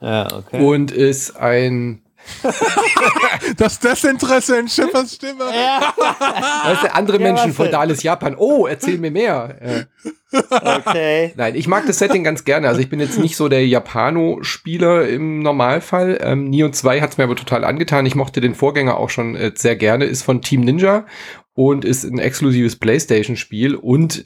[0.02, 0.62] Ja, okay.
[0.66, 2.02] und ist ein
[3.58, 5.46] Das Desinteresse in Schiffers Stimme.
[5.46, 8.36] Weißt du, andere Ja, Menschen, feudales Japan.
[8.38, 9.88] Oh, erzähl mir mehr.
[10.32, 11.34] Okay.
[11.36, 12.68] nein, ich mag das Setting ganz gerne.
[12.68, 16.20] Also ich bin jetzt nicht so der Japano-Spieler im Normalfall.
[16.22, 18.06] Ähm, Neo 2 hat es mir aber total angetan.
[18.06, 20.06] Ich mochte den Vorgänger auch schon äh, sehr gerne.
[20.06, 21.06] Ist von Team Ninja
[21.54, 24.26] und ist ein exklusives PlayStation-Spiel und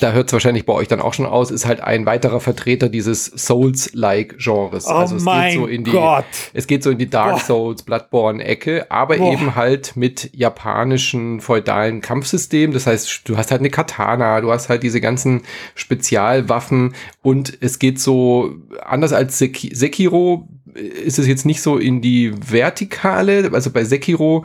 [0.00, 2.88] da hört es wahrscheinlich bei euch dann auch schon aus, ist halt ein weiterer Vertreter
[2.88, 4.86] dieses Souls-like Genres.
[4.86, 6.24] Oh also es geht so in die Gott.
[6.52, 7.40] es geht so in die Dark Boah.
[7.40, 9.32] Souls, Bloodborne-Ecke, aber Boah.
[9.32, 12.74] eben halt mit japanischen feudalen Kampfsystemen.
[12.74, 15.42] Das heißt, du hast halt eine Katana, du hast halt diese ganzen
[15.74, 22.00] Spezialwaffen und es geht so anders als Seki Sekiro ist es jetzt nicht so in
[22.00, 24.44] die Vertikale, also bei Sekiro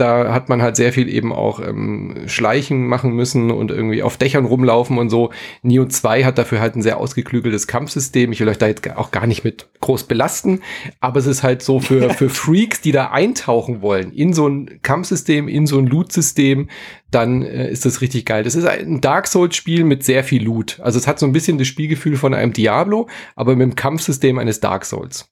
[0.00, 4.16] da hat man halt sehr viel eben auch ähm, Schleichen machen müssen und irgendwie auf
[4.16, 5.30] Dächern rumlaufen und so.
[5.62, 8.32] Neo 2 hat dafür halt ein sehr ausgeklügeltes Kampfsystem.
[8.32, 10.60] Ich will euch da jetzt auch gar nicht mit groß belasten,
[11.00, 14.80] aber es ist halt so für, für Freaks, die da eintauchen wollen in so ein
[14.82, 16.68] Kampfsystem, in so ein Loot-System,
[17.10, 18.44] dann äh, ist das richtig geil.
[18.44, 20.80] Das ist ein Dark Souls-Spiel mit sehr viel Loot.
[20.80, 24.38] Also es hat so ein bisschen das Spielgefühl von einem Diablo, aber mit dem Kampfsystem
[24.38, 25.30] eines Dark Souls.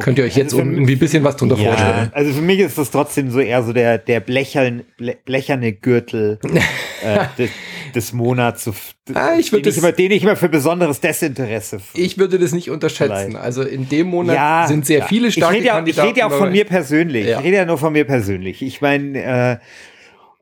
[0.00, 2.10] Könnt ihr euch jetzt Also für- irgendwie ein bisschen was drunter ja, vorstellen?
[2.14, 6.38] also für mich ist das trotzdem so eher so der, der blechern, ble, blecherne Gürtel
[7.02, 7.50] äh, des,
[7.94, 8.72] des Monats, so,
[9.12, 12.52] Ah, ich den, ich das- immer, den ich immer für besonderes Desinteresse Ich würde das
[12.52, 13.30] nicht unterschätzen.
[13.32, 13.36] Vielleicht.
[13.44, 15.06] Also in dem Monat ja, sind sehr ja.
[15.06, 16.08] viele starke ich rede ja, Ich Kandidaten.
[16.08, 17.26] rede ja auch von mir persönlich.
[17.26, 17.38] Ja.
[17.40, 18.62] Ich rede ja nur von mir persönlich.
[18.62, 19.56] Ich meine, äh,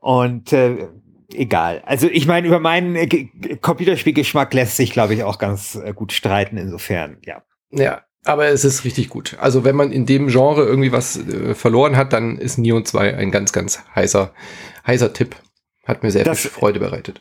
[0.00, 0.76] und äh,
[1.34, 1.82] egal.
[1.86, 3.08] Also ich meine, über meinen äh,
[3.60, 6.56] Computerspielgeschmack lässt sich, glaube ich, auch ganz äh, gut streiten.
[6.56, 7.42] Insofern, ja.
[7.72, 9.36] Ja, aber es ist richtig gut.
[9.40, 13.16] Also wenn man in dem Genre irgendwie was äh, verloren hat, dann ist Neo 2
[13.16, 14.32] ein ganz, ganz heißer,
[14.86, 15.36] heißer Tipp.
[15.84, 17.20] Hat mir sehr Das- viel Freude bereitet.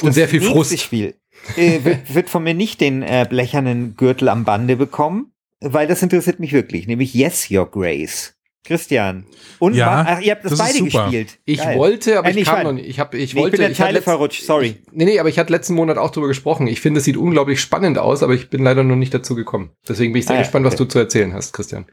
[0.00, 0.78] Und sehr viel Frust.
[0.78, 1.16] Spiel
[1.56, 6.02] äh, wird, wird von mir nicht den äh, blechernen Gürtel am Bande bekommen, weil das
[6.04, 8.34] interessiert mich wirklich, nämlich Yes, Your Grace.
[8.68, 9.26] Christian.
[9.58, 11.38] Und Ja, ach, ihr habt das, das beide gespielt.
[11.44, 11.76] Ich Geil.
[11.78, 12.86] wollte, aber Äh, ich nicht kam noch nicht.
[12.88, 13.50] Ich, hab, ich Nee, ich wollte.
[13.52, 14.66] bin der ich hatte Teile letzt- verrutscht, sorry.
[14.86, 16.66] Ich, nee, nee, aber ich hatte letzten Monat auch drüber gesprochen.
[16.68, 19.70] Ich finde, es sieht unglaublich spannend aus, aber ich bin leider noch nicht dazu gekommen.
[19.88, 20.84] Deswegen bin ich sehr Ah, gespannt, was okay.
[20.84, 21.86] du zu erzählen hast, Christian.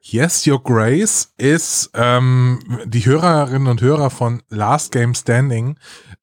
[0.00, 5.76] Yes, Your Grace ist ähm, die Hörerinnen und Hörer von Last Game Standing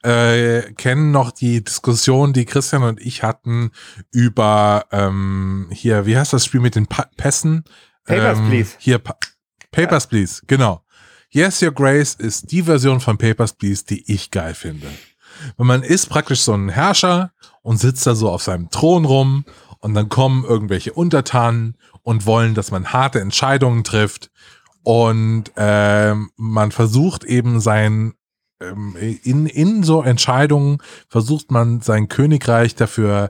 [0.03, 3.71] äh, kennen noch die Diskussion, die Christian und ich hatten
[4.11, 7.63] über ähm, hier, wie heißt das Spiel mit den pa Pässen?
[8.05, 8.75] Papers, ähm, Please.
[8.79, 9.15] Hier pa
[9.71, 10.83] Papers, Please, genau.
[11.29, 14.87] Yes, Your Grace ist die Version von Papers, Please, die ich geil finde.
[15.57, 19.45] Wenn man ist praktisch so ein Herrscher und sitzt da so auf seinem Thron rum
[19.79, 24.29] und dann kommen irgendwelche Untertanen und wollen, dass man harte Entscheidungen trifft
[24.83, 28.13] und ähm, man versucht eben sein
[28.61, 33.29] ähm, in, in so Entscheidungen versucht man sein Königreich dafür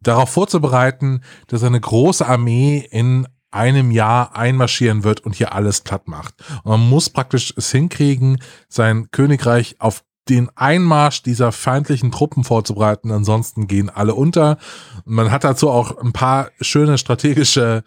[0.00, 6.08] darauf vorzubereiten, dass eine große Armee in einem Jahr einmarschieren wird und hier alles platt
[6.08, 6.34] macht.
[6.62, 13.10] Und man muss praktisch es hinkriegen, sein Königreich auf den Einmarsch dieser feindlichen Truppen vorzubereiten,
[13.10, 14.58] ansonsten gehen alle unter.
[15.04, 17.82] Und man hat dazu auch ein paar schöne strategische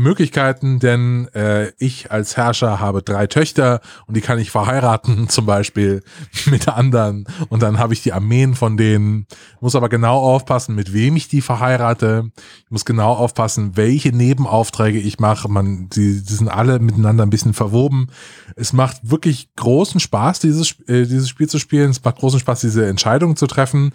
[0.00, 5.46] Möglichkeiten, denn äh, ich als Herrscher habe drei Töchter und die kann ich verheiraten, zum
[5.46, 6.02] Beispiel
[6.46, 7.26] mit anderen.
[7.48, 9.26] Und dann habe ich die Armeen von denen.
[9.60, 12.30] Muss aber genau aufpassen, mit wem ich die verheirate.
[12.64, 15.48] Ich muss genau aufpassen, welche Nebenaufträge ich mache.
[15.48, 18.08] Man, die, die sind alle miteinander ein bisschen verwoben.
[18.56, 21.90] Es macht wirklich großen Spaß, dieses, äh, dieses Spiel zu spielen.
[21.90, 23.92] Es macht großen Spaß, diese Entscheidungen zu treffen.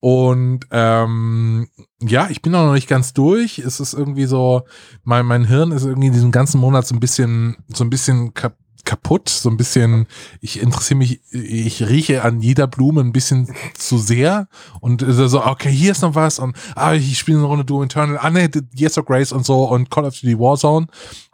[0.00, 1.68] Und ähm,
[2.00, 3.58] ja, ich bin auch noch nicht ganz durch.
[3.58, 4.62] Es ist irgendwie so,
[5.04, 8.34] mein, mein Hirn ist irgendwie in diesem ganzen Monat so ein bisschen, so ein bisschen
[8.34, 10.06] kap kaputt, so ein bisschen,
[10.40, 14.48] ich interessiere mich, ich rieche an jeder Blume ein bisschen zu sehr
[14.80, 18.18] und so, okay, hier ist noch was und ah, ich spiele eine Runde Doom Eternal,
[18.18, 20.86] ah ne, Yes Your Grace und so und Call of Duty Warzone.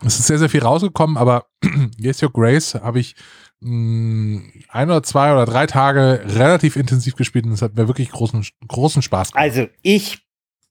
[0.04, 1.46] Es ist sehr, sehr viel rausgekommen, aber
[1.96, 3.14] Yes Your Grace habe ich
[3.62, 8.46] ein oder zwei oder drei Tage relativ intensiv gespielt und es hat mir wirklich großen,
[8.68, 9.42] großen Spaß gemacht.
[9.42, 10.26] Also ich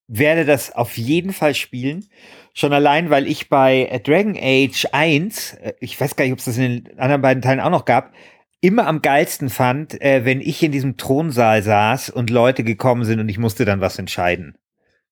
[0.08, 2.06] werde das auf jeden Fall spielen.
[2.54, 6.46] Schon allein, weil ich bei Dragon Age 1, äh, ich weiß gar nicht, ob es
[6.46, 8.14] das in den anderen beiden Teilen auch noch gab,
[8.62, 13.20] immer am geilsten fand, äh, wenn ich in diesem Thronsaal saß und Leute gekommen sind
[13.20, 14.58] und ich musste dann was entscheiden.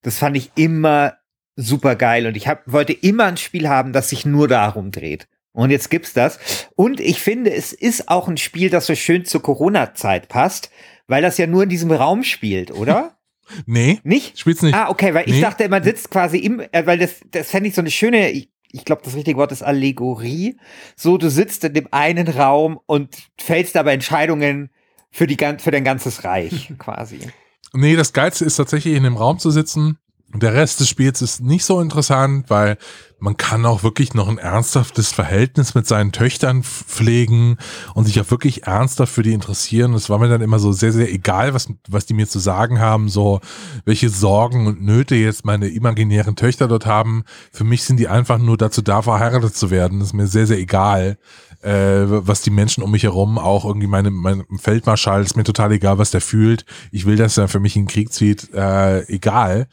[0.02, 1.16] Das fand ich immer
[1.56, 5.28] super geil und ich hab, wollte immer ein Spiel haben, das sich nur darum dreht.
[5.54, 6.40] Und jetzt gibt's das.
[6.76, 10.72] Und ich finde, es ist auch ein Spiel, das so schön zur Corona-Zeit passt,
[11.08, 13.18] weil das ja nur in diesem Raum spielt, oder?
[13.66, 14.00] Nee.
[14.04, 14.40] Nicht?
[14.40, 14.74] Spielt's nicht.
[14.74, 15.34] Ah, okay, weil nee.
[15.34, 18.32] ich dachte, man sitzt quasi im, äh, weil das, das fände ich so eine schöne,
[18.32, 20.58] ich, ich glaube, das richtige Wort ist Allegorie.
[20.96, 24.70] So, du sitzt in dem einen Raum und fällst aber Entscheidungen
[25.12, 27.20] für die, für dein ganzes Reich, quasi.
[27.74, 29.98] Nee, das Geilste ist tatsächlich in dem Raum zu sitzen.
[30.36, 32.78] Der Rest des Spiels ist nicht so interessant, weil
[33.20, 37.58] man kann auch wirklich noch ein ernsthaftes Verhältnis mit seinen Töchtern pflegen
[37.94, 39.94] und sich auch wirklich ernsthaft für die interessieren.
[39.94, 42.80] Es war mir dann immer so sehr, sehr egal, was, was die mir zu sagen
[42.80, 43.40] haben, so
[43.86, 47.24] welche Sorgen und Nöte jetzt meine imaginären Töchter dort haben.
[47.52, 50.00] Für mich sind die einfach nur dazu da, verheiratet zu werden.
[50.00, 51.18] Das ist mir sehr, sehr egal,
[51.62, 55.72] äh, was die Menschen um mich herum, auch irgendwie meine, mein Feldmarschall, ist mir total
[55.72, 56.66] egal, was der fühlt.
[56.92, 59.68] Ich will, dass er für mich in den Krieg zieht, äh, egal.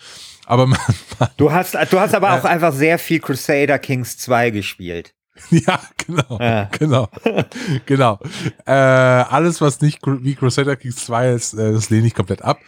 [0.50, 0.80] Aber man,
[1.20, 5.14] man, du hast, du hast aber auch einfach sehr viel Crusader Kings 2 gespielt.
[5.50, 6.64] Ja, genau, ja.
[6.64, 7.08] genau,
[7.86, 8.18] genau.
[8.66, 12.58] Äh, alles, was nicht wie Crusader Kings 2 ist, äh, das lehne ich komplett ab.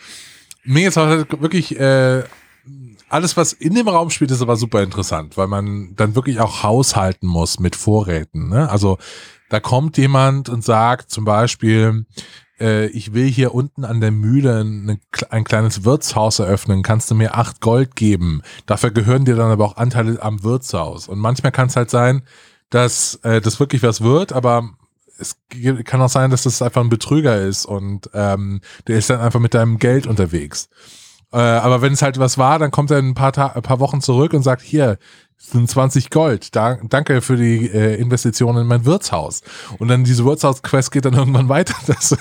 [0.65, 2.23] Mir ist halt wirklich äh,
[3.09, 6.63] alles, was in dem Raum spielt, ist aber super interessant, weil man dann wirklich auch
[6.63, 8.49] haushalten muss mit Vorräten.
[8.49, 8.71] Ne?
[8.71, 8.97] Also
[9.51, 12.07] da kommt jemand und sagt zum Beispiel,
[12.61, 17.15] äh, ich will hier unten an der Mühle ein, ein kleines Wirtshaus eröffnen, kannst du
[17.15, 18.43] mir acht Gold geben?
[18.67, 21.09] Dafür gehören dir dann aber auch Anteile am Wirtshaus.
[21.09, 22.23] Und manchmal kann es halt sein,
[22.71, 24.71] dass äh, das wirklich was wird, aber
[25.19, 25.37] es
[25.85, 29.41] kann auch sein, dass das einfach ein Betrüger ist und ähm, der ist dann einfach
[29.41, 30.69] mit deinem Geld unterwegs.
[31.33, 34.01] Äh, aber wenn es halt was war, dann kommt er ein paar, ein paar Wochen
[34.01, 34.99] zurück und sagt, hier,
[35.43, 36.55] sind 20 Gold.
[36.55, 39.43] Da, danke für die äh, Investition in mein Wirtshaus.
[39.79, 42.17] Und dann diese Wirtshaus-Quest geht dann irgendwann weiter, dass,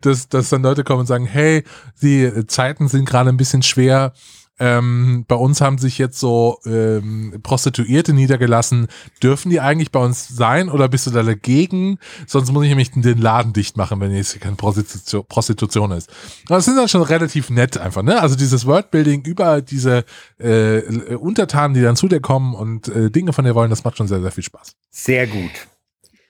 [0.00, 1.64] dass, dass dann Leute kommen und sagen, hey,
[2.02, 4.12] die Zeiten sind gerade ein bisschen schwer
[4.58, 8.88] ähm, bei uns haben sich jetzt so ähm, Prostituierte niedergelassen.
[9.22, 11.98] Dürfen die eigentlich bei uns sein oder bist du da dagegen?
[12.26, 16.10] Sonst muss ich nämlich den Laden dicht machen, wenn jetzt keine Prostitution, Prostitution ist.
[16.48, 18.20] Das sind dann schon relativ nett einfach, ne?
[18.20, 20.04] Also dieses Worldbuilding über diese
[20.38, 20.80] äh,
[21.14, 24.08] Untertanen, die dann zu dir kommen und äh, Dinge von dir wollen, das macht schon
[24.08, 24.74] sehr, sehr viel Spaß.
[24.90, 25.50] Sehr gut.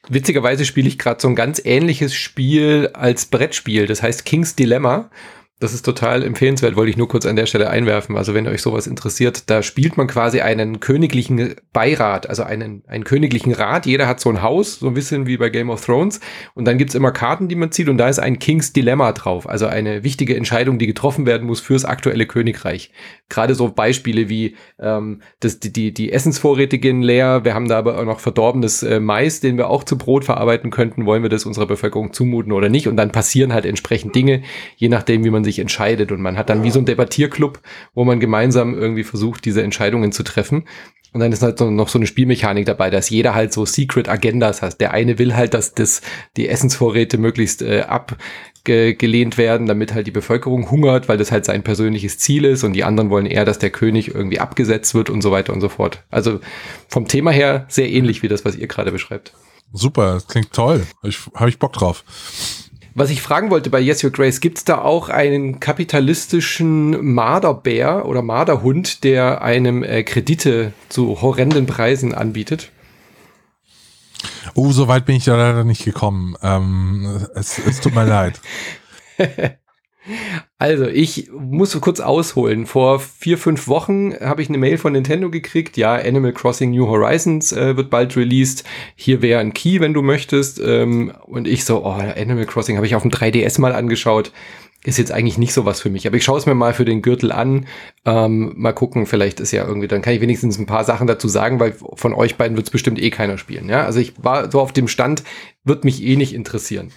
[0.09, 3.87] Witzigerweise spiele ich gerade so ein ganz ähnliches Spiel als Brettspiel.
[3.87, 5.11] Das heißt King's Dilemma.
[5.61, 8.16] Das ist total empfehlenswert, wollte ich nur kurz an der Stelle einwerfen.
[8.16, 13.03] Also wenn euch sowas interessiert, da spielt man quasi einen königlichen Beirat, also einen, einen
[13.03, 13.85] königlichen Rat.
[13.85, 16.21] Jeder hat so ein Haus, so ein bisschen wie bei Game of Thrones.
[16.55, 19.49] Und dann gibt's immer Karten, die man zieht und da ist ein King's Dilemma drauf.
[19.49, 22.92] Also eine wichtige Entscheidung, die getroffen werden muss fürs aktuelle Königreich.
[23.29, 27.79] Gerade so Beispiele wie ähm, das, die, die, die Essensvorräte gehen leer, wir haben da
[27.79, 31.05] aber auch noch verdorbenes äh, Mais, den wir auch zu Brot verarbeiten könnten.
[31.05, 32.87] Wollen wir das unserer Bevölkerung zumuten oder nicht?
[32.87, 34.42] Und dann passieren halt entsprechend Dinge,
[34.77, 36.13] je nachdem, wie man sich entscheidet.
[36.13, 37.61] Und man hat dann wie so ein Debattierclub,
[37.95, 40.65] wo man gemeinsam irgendwie versucht, diese Entscheidungen zu treffen.
[41.13, 44.61] Und dann ist halt noch so eine Spielmechanik dabei, dass jeder halt so Secret Agendas
[44.61, 44.81] hat.
[44.81, 46.03] Der eine will halt, dass das,
[46.37, 51.65] die Essensvorräte möglichst äh, abgelehnt werden, damit halt die Bevölkerung hungert, weil das halt sein
[51.65, 52.63] persönliches Ziel ist.
[52.63, 55.63] Und die anderen wollen eher, dass der König irgendwie abgesetzt wird und so weiter und
[55.63, 56.05] so fort.
[56.11, 56.41] Also
[56.89, 59.33] vom Thema her sehr ähnlich wie das, was ihr gerade beschreibt.
[59.73, 60.87] Super, klingt toll.
[60.99, 62.05] Habe ich, hab ich Bock drauf.
[62.99, 68.07] Was ich fragen wollte bei Yes Your Grace, gibt es da auch einen kapitalistischen Marderbär
[68.07, 72.73] oder Marderhund, der einem äh, Kredite zu horrenden Preisen anbietet?
[74.57, 76.35] Oh, so weit bin ich da leider nicht gekommen.
[76.43, 78.41] Ähm, es, es tut mir leid.
[80.59, 82.66] Also, ich muss kurz ausholen.
[82.66, 85.77] Vor vier, fünf Wochen habe ich eine Mail von Nintendo gekriegt.
[85.77, 88.64] Ja, Animal Crossing New Horizons äh, wird bald released.
[88.97, 90.61] Hier wäre ein Key, wenn du möchtest.
[90.61, 94.33] Ähm, und ich so, oh, Animal Crossing habe ich auf dem 3DS mal angeschaut.
[94.85, 96.07] Ist jetzt eigentlich nicht so was für mich.
[96.07, 97.66] Aber ich schaue es mir mal für den Gürtel an.
[98.05, 101.29] Ähm, mal gucken, vielleicht ist ja irgendwie, dann kann ich wenigstens ein paar Sachen dazu
[101.29, 103.68] sagen, weil von euch beiden wird es bestimmt eh keiner spielen.
[103.68, 105.25] Ja, also ich war so auf dem Stand,
[105.64, 106.92] wird mich eh nicht interessieren.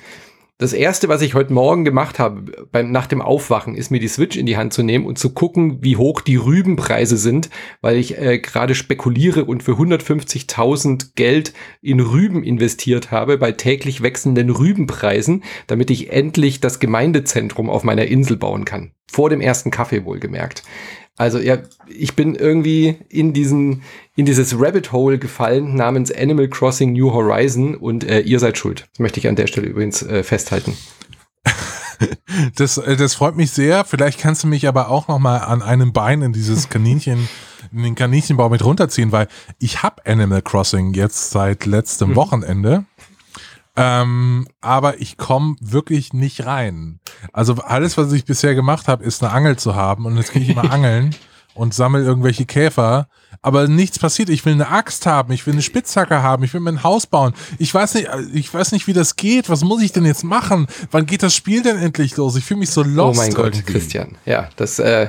[0.61, 4.07] Das erste, was ich heute Morgen gemacht habe, beim, nach dem Aufwachen, ist mir die
[4.07, 7.49] Switch in die Hand zu nehmen und zu gucken, wie hoch die Rübenpreise sind,
[7.81, 14.03] weil ich äh, gerade spekuliere und für 150.000 Geld in Rüben investiert habe bei täglich
[14.03, 18.91] wechselnden Rübenpreisen, damit ich endlich das Gemeindezentrum auf meiner Insel bauen kann.
[19.11, 20.61] Vor dem ersten Kaffee wohlgemerkt.
[21.17, 23.83] Also ja, ich bin irgendwie in diesen,
[24.15, 28.87] in dieses Rabbit Hole gefallen namens Animal Crossing New Horizon und äh, ihr seid schuld.
[28.91, 30.75] Das möchte ich an der Stelle übrigens äh, festhalten.
[32.55, 33.85] Das, äh, das freut mich sehr.
[33.85, 37.29] Vielleicht kannst du mich aber auch noch mal an einem Bein in dieses Kaninchen,
[37.71, 39.27] in den Kaninchenbau mit runterziehen, weil
[39.59, 42.15] ich habe Animal Crossing jetzt seit letztem mhm.
[42.15, 42.85] Wochenende.
[43.75, 46.99] Ähm, aber ich komme wirklich nicht rein.
[47.31, 50.41] Also alles, was ich bisher gemacht habe, ist eine Angel zu haben und jetzt kann
[50.41, 51.15] ich immer angeln
[51.53, 53.07] und sammle irgendwelche Käfer
[53.41, 54.29] aber nichts passiert.
[54.29, 57.07] Ich will eine Axt haben, ich will eine Spitzhacke haben, ich will mir ein Haus
[57.07, 57.33] bauen.
[57.57, 59.49] Ich weiß nicht, ich weiß nicht, wie das geht.
[59.49, 60.67] Was muss ich denn jetzt machen?
[60.91, 62.35] Wann geht das Spiel denn endlich los?
[62.35, 63.17] Ich fühle mich so lost.
[63.17, 63.65] Oh mein Gott.
[63.65, 64.17] Christian.
[64.25, 65.07] Ja, das, äh,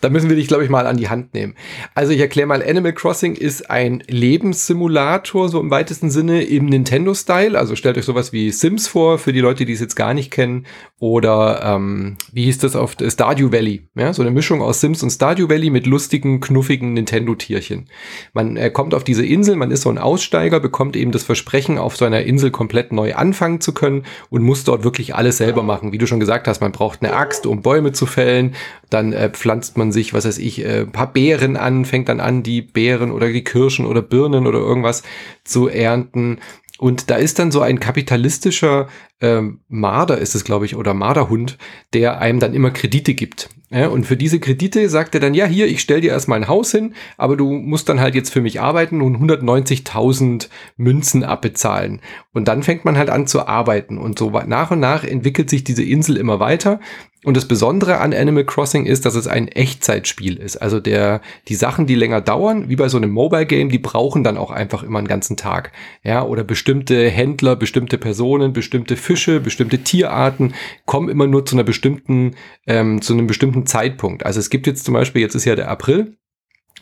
[0.00, 1.54] da müssen wir dich, glaube ich, mal an die Hand nehmen.
[1.94, 7.56] Also ich erkläre mal, Animal Crossing ist ein Lebenssimulator, so im weitesten Sinne im Nintendo-Style.
[7.56, 10.32] Also stellt euch sowas wie Sims vor, für die Leute, die es jetzt gar nicht
[10.32, 10.66] kennen.
[11.00, 13.88] Oder ähm, wie hieß das auf Stardew Valley?
[13.96, 17.50] Ja, so eine Mischung aus Sims und Stardew Valley mit lustigen, knuffigen Nintendo-Tieren.
[17.50, 17.86] Tierchen.
[18.32, 21.78] Man äh, kommt auf diese Insel, man ist so ein Aussteiger, bekommt eben das Versprechen,
[21.78, 25.62] auf so einer Insel komplett neu anfangen zu können und muss dort wirklich alles selber
[25.62, 25.92] machen.
[25.92, 28.54] Wie du schon gesagt hast, man braucht eine Axt, um Bäume zu fällen.
[28.88, 32.42] Dann äh, pflanzt man sich, was weiß ich, äh, paar Beeren an, fängt dann an,
[32.42, 35.02] die Beeren oder die Kirschen oder Birnen oder irgendwas
[35.44, 36.38] zu ernten.
[36.78, 38.88] Und da ist dann so ein kapitalistischer
[39.20, 41.58] ähm, Marder, ist es, glaube ich, oder Marderhund,
[41.92, 43.48] der einem dann immer Kredite gibt.
[43.72, 46.48] Ja, und für diese Kredite sagt er dann, ja, hier, ich stell dir erstmal ein
[46.48, 52.00] Haus hin, aber du musst dann halt jetzt für mich arbeiten und 190.000 Münzen abbezahlen.
[52.32, 53.96] Und dann fängt man halt an zu arbeiten.
[53.96, 56.80] Und so nach und nach entwickelt sich diese Insel immer weiter.
[57.22, 60.56] Und das Besondere an Animal Crossing ist, dass es ein Echtzeitspiel ist.
[60.56, 64.24] Also der, die Sachen, die länger dauern, wie bei so einem Mobile Game, die brauchen
[64.24, 65.72] dann auch einfach immer einen ganzen Tag.
[66.02, 70.54] Ja, oder bestimmte Händler, bestimmte Personen, bestimmte Fische, bestimmte Tierarten
[70.86, 72.36] kommen immer nur zu einer bestimmten,
[72.68, 74.24] ähm, zu einem bestimmten Zeitpunkt.
[74.24, 76.16] Also es gibt jetzt zum Beispiel, jetzt ist ja der April,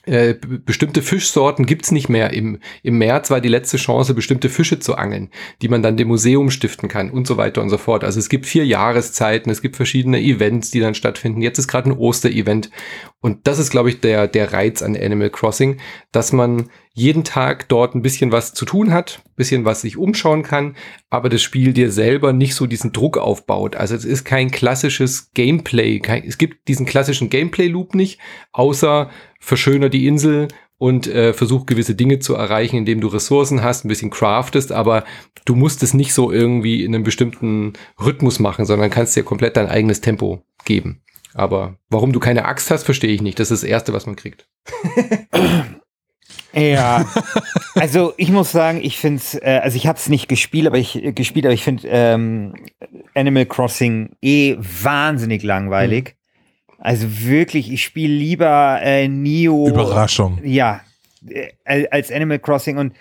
[0.04, 2.34] äh, bestimmte Fischsorten gibt's nicht mehr.
[2.34, 5.30] Im, Im März war die letzte Chance, bestimmte Fische zu angeln,
[5.62, 8.04] die man dann dem Museum stiften kann und so weiter und so fort.
[8.04, 11.40] Also es gibt vier Jahreszeiten, es gibt verschiedene Events, die dann stattfinden.
[11.40, 12.70] Jetzt ist gerade ein Osterevent.
[13.20, 15.78] Und das ist, glaube ich, der, der Reiz an Animal Crossing,
[16.12, 20.44] dass man jeden Tag dort ein bisschen was zu tun hat, bisschen was sich umschauen
[20.44, 20.76] kann,
[21.10, 23.74] aber das Spiel dir selber nicht so diesen Druck aufbaut.
[23.74, 25.98] Also es ist kein klassisches Gameplay.
[25.98, 28.20] Kein, es gibt diesen klassischen Gameplay-Loop nicht,
[28.52, 33.84] außer verschöner die Insel und äh, versuch gewisse Dinge zu erreichen, indem du Ressourcen hast,
[33.84, 35.04] ein bisschen craftest, aber
[35.44, 39.56] du musst es nicht so irgendwie in einem bestimmten Rhythmus machen, sondern kannst dir komplett
[39.56, 41.02] dein eigenes Tempo geben.
[41.38, 43.38] Aber warum du keine Axt hast, verstehe ich nicht.
[43.38, 44.48] Das ist das Erste, was man kriegt.
[46.54, 47.06] Ja,
[47.74, 50.78] also ich muss sagen, ich finde es, äh, also ich habe es nicht gespielt, aber
[50.78, 52.54] ich äh, gespielt, aber ich finde ähm,
[53.14, 56.16] Animal Crossing eh wahnsinnig langweilig.
[56.68, 56.74] Mhm.
[56.78, 59.68] Also wirklich, ich spiele lieber äh, Neo.
[59.68, 60.40] Überraschung.
[60.42, 60.80] Ja,
[61.28, 62.94] äh, als Animal Crossing und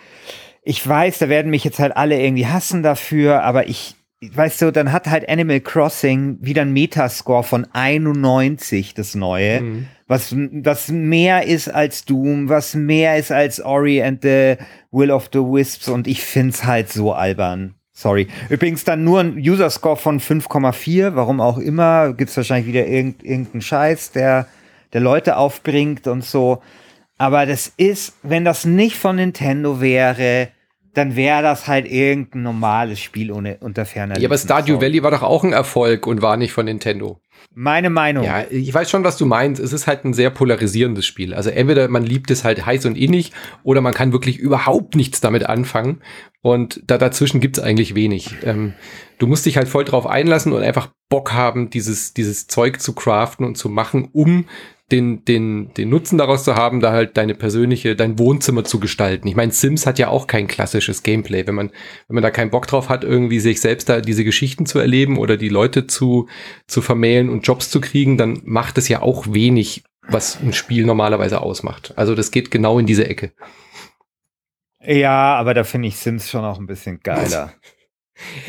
[0.64, 4.72] ich weiß, da werden mich jetzt halt alle irgendwie hassen dafür, aber ich, weißt du,
[4.72, 9.62] dann hat halt Animal Crossing wieder ein Metascore von 91, das neue.
[9.62, 14.56] Mhm was, was mehr ist als Doom, was mehr ist als Ori and the
[14.92, 17.76] Will of the Wisps und ich find's halt so albern.
[17.92, 18.28] Sorry.
[18.50, 22.14] Übrigens dann nur ein User-Score von 5,4, warum auch immer.
[22.14, 24.48] Gibt's wahrscheinlich wieder irgend, irgendeinen Scheiß, der,
[24.94, 26.62] der Leute aufbringt und so.
[27.18, 30.50] Aber das ist, wenn das nicht von Nintendo wäre,
[30.98, 34.20] dann wäre das halt irgendein normales Spiel ohne unter ferner.
[34.20, 37.22] Ja, aber Stardew Valley war doch auch ein Erfolg und war nicht von Nintendo.
[37.54, 38.24] Meine Meinung.
[38.24, 39.62] Ja, ich weiß schon, was du meinst.
[39.62, 41.34] Es ist halt ein sehr polarisierendes Spiel.
[41.34, 43.32] Also entweder man liebt es halt heiß und innig
[43.64, 46.02] oder man kann wirklich überhaupt nichts damit anfangen.
[46.42, 48.36] Und da dazwischen gibt's eigentlich wenig.
[48.44, 48.74] Ähm,
[49.20, 52.94] du musst dich halt voll drauf einlassen und einfach Bock haben, dieses, dieses Zeug zu
[52.94, 54.46] craften und zu machen, um
[54.92, 59.28] den, den, den Nutzen daraus zu haben, da halt deine persönliche, dein Wohnzimmer zu gestalten.
[59.28, 61.46] Ich meine, Sims hat ja auch kein klassisches Gameplay.
[61.46, 61.72] Wenn man,
[62.08, 65.18] wenn man da keinen Bock drauf hat, irgendwie sich selbst da diese Geschichten zu erleben
[65.18, 66.28] oder die Leute zu,
[66.68, 70.86] zu vermählen und Jobs zu kriegen, dann macht es ja auch wenig, was ein Spiel
[70.86, 71.94] normalerweise ausmacht.
[71.98, 73.34] Also das geht genau in diese Ecke.
[74.80, 77.54] Ja, aber da finde ich Sims schon auch ein bisschen geiler.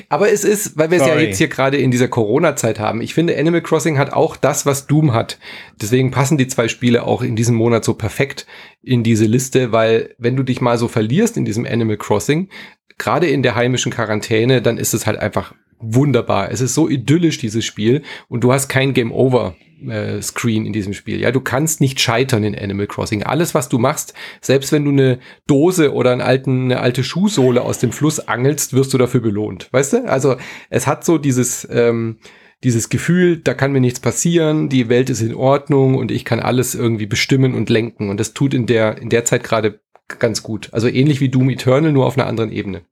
[0.09, 3.01] Aber es ist, weil wir es ja jetzt hier gerade in dieser Corona-Zeit haben.
[3.01, 5.39] Ich finde, Animal Crossing hat auch das, was Doom hat.
[5.81, 8.47] Deswegen passen die zwei Spiele auch in diesem Monat so perfekt
[8.83, 12.49] in diese Liste, weil wenn du dich mal so verlierst in diesem Animal Crossing,
[12.97, 16.51] gerade in der heimischen Quarantäne, dann ist es halt einfach wunderbar.
[16.51, 19.57] Es ist so idyllisch, dieses Spiel, und du hast kein Game Over
[19.87, 21.21] äh, Screen in diesem Spiel.
[21.21, 23.23] Ja, du kannst nicht scheitern in Animal Crossing.
[23.23, 27.63] Alles, was du machst, selbst wenn du eine Dose oder einen alten, eine alte Schuhsohle
[27.63, 29.69] aus dem Fluss angelst, wirst du dafür belohnt.
[29.73, 30.09] Weißt du?
[30.09, 30.37] Also
[30.71, 32.19] es hat so dieses, ähm,
[32.65, 36.41] dieses Gefühl, da kann mir nichts passieren, die Welt ist in Ordnung und ich kann
[36.41, 38.11] alles irgendwie bestimmen und lenken.
[38.11, 39.81] Und das tut in der, in der Zeit gerade
[40.19, 40.71] ganz gut.
[40.73, 42.83] Also ähnlich wie Doom Eternal, nur auf einer anderen Ebene.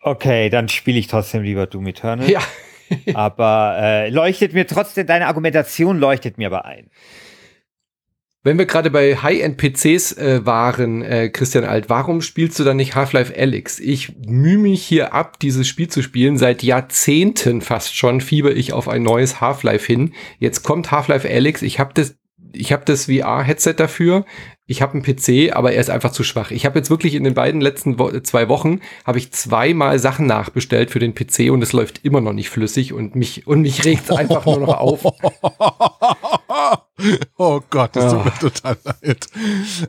[0.00, 2.30] Okay, dann spiele ich trotzdem lieber Doom Eternal.
[2.30, 2.40] Ja.
[3.14, 6.90] aber äh, leuchtet mir trotzdem, deine Argumentation leuchtet mir aber ein.
[8.42, 12.94] Wenn wir gerade bei High-End-PCs äh, waren, äh, Christian Alt, warum spielst du dann nicht
[12.94, 13.78] Half-Life Alyx?
[13.78, 16.38] Ich mühe mich hier ab, dieses Spiel zu spielen.
[16.38, 20.14] Seit Jahrzehnten fast schon fieber ich auf ein neues Half-Life hin.
[20.38, 21.60] Jetzt kommt Half-Life Alyx.
[21.60, 22.16] Ich habe das
[22.52, 24.24] ich habe das VR-Headset dafür.
[24.66, 26.52] Ich habe einen PC, aber er ist einfach zu schwach.
[26.52, 30.26] Ich habe jetzt wirklich in den beiden letzten Wo zwei Wochen habe ich zweimal Sachen
[30.26, 33.84] nachbestellt für den PC und es läuft immer noch nicht flüssig und mich und mich
[33.84, 35.04] regt einfach nur noch auf.
[37.36, 39.26] oh Gott, das tut mir total leid.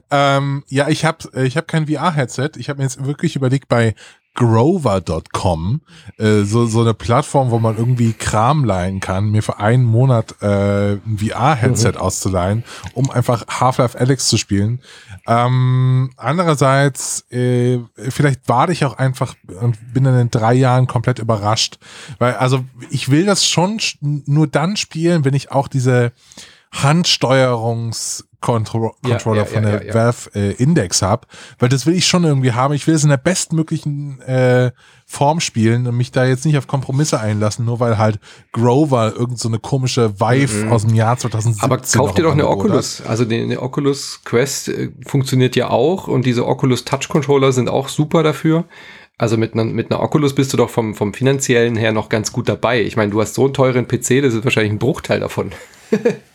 [0.09, 2.53] Ähm, ja, ich habe ich hab kein VR-Headset.
[2.57, 3.93] Ich habe mir jetzt wirklich überlegt, bei
[4.33, 5.81] Grover.com,
[6.17, 10.35] äh, so, so eine Plattform, wo man irgendwie Kram leihen kann, mir für einen Monat
[10.41, 11.97] äh, ein VR-Headset mhm.
[11.97, 12.63] auszuleihen,
[12.93, 14.81] um einfach Half-Life Alex zu spielen.
[15.27, 21.19] Ähm, andererseits, äh, vielleicht warte ich auch einfach und bin dann in drei Jahren komplett
[21.19, 21.77] überrascht.
[22.17, 26.13] Weil, also ich will das schon nur dann spielen, wenn ich auch diese
[26.71, 31.27] Handsteuerungs Control ja, Controller ja, von der ja, Valve äh, Index habe,
[31.59, 32.73] weil das will ich schon irgendwie haben.
[32.73, 34.71] Ich will es in der bestmöglichen äh,
[35.05, 38.19] Form spielen und mich da jetzt nicht auf Kompromisse einlassen, nur weil halt
[38.51, 40.71] Grover irgend so eine komische Vive mhm.
[40.71, 43.01] aus dem Jahr 2017 Aber kauf dir doch eine Oculus.
[43.01, 43.07] Hat.
[43.07, 47.69] Also die, eine Oculus Quest äh, funktioniert ja auch und diese Oculus Touch Controller sind
[47.69, 48.65] auch super dafür.
[49.19, 52.31] Also mit einer, mit einer Oculus bist du doch vom, vom finanziellen her noch ganz
[52.31, 52.81] gut dabei.
[52.81, 55.51] Ich meine, du hast so einen teuren PC, das ist wahrscheinlich ein Bruchteil davon.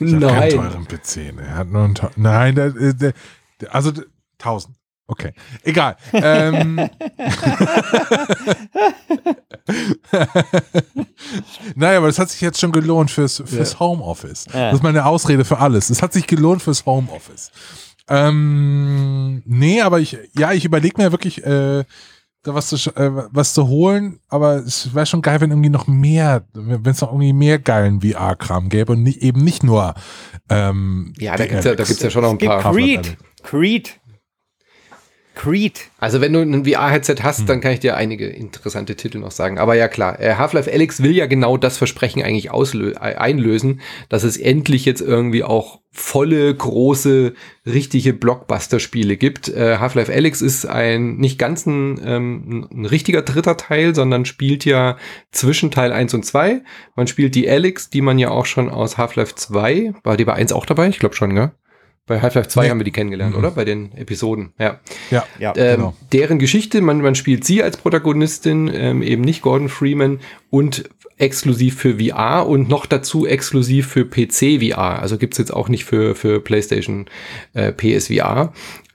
[0.00, 0.20] Ich Nein.
[0.20, 1.34] keinen teuren PC.
[1.34, 1.42] Ne?
[1.46, 3.12] Er hat nur einen Nein, der, der,
[3.60, 3.92] der, also
[4.38, 4.74] 1000.
[5.06, 5.32] Okay,
[5.64, 5.96] egal.
[6.12, 6.76] ähm,
[11.74, 13.80] naja, aber das hat sich jetzt schon gelohnt fürs, fürs ja.
[13.80, 14.46] Homeoffice.
[14.52, 14.66] Ja.
[14.66, 15.90] Das ist meine Ausrede für alles.
[15.90, 17.50] Es hat sich gelohnt fürs Homeoffice.
[18.08, 21.84] Ähm, nee, aber ich, ja, ich überlege mir wirklich, äh,
[22.42, 25.86] da was zu, äh, was zu holen, aber es wäre schon geil, wenn irgendwie noch
[25.86, 29.94] mehr, wenn es noch irgendwie mehr geilen VR-Kram gäbe und nicht, eben nicht nur
[30.48, 32.72] ähm, Ja, da gibt's ja, da gibt's ja schon noch ein paar.
[32.72, 34.00] Creed, Creed,
[35.34, 35.90] Creed.
[35.98, 37.46] Also wenn du ein VR-Headset hast, hm.
[37.46, 39.58] dann kann ich dir einige interessante Titel noch sagen.
[39.58, 43.80] Aber ja klar, äh, Half-Life Alyx will ja genau das Versprechen eigentlich auslö äh, einlösen,
[44.08, 47.34] dass es endlich jetzt irgendwie auch volle, große,
[47.66, 49.48] richtige Blockbuster-Spiele gibt.
[49.48, 54.64] Äh, Half-Life Alyx ist ein nicht ganz ein, ähm, ein richtiger dritter Teil, sondern spielt
[54.64, 54.96] ja
[55.32, 56.62] zwischen Teil 1 und 2.
[56.94, 60.34] Man spielt die Alyx, die man ja auch schon aus Half-Life 2, war die bei
[60.34, 60.88] 1 auch dabei?
[60.88, 61.50] Ich glaube schon, gell?
[62.06, 62.70] Bei Half-Life 2 nee.
[62.70, 63.38] haben wir die kennengelernt, mhm.
[63.38, 63.50] oder?
[63.52, 64.80] Bei den Episoden, ja.
[65.10, 65.96] Ja, ja ähm, genau.
[66.12, 70.20] Deren Geschichte, man, man spielt sie als Protagonistin, ähm, eben nicht Gordon Freeman
[70.50, 75.00] und exklusiv für VR und noch dazu exklusiv für PC VR.
[75.00, 77.06] Also gibt's jetzt auch nicht für, für PlayStation
[77.54, 78.52] äh, PSVR.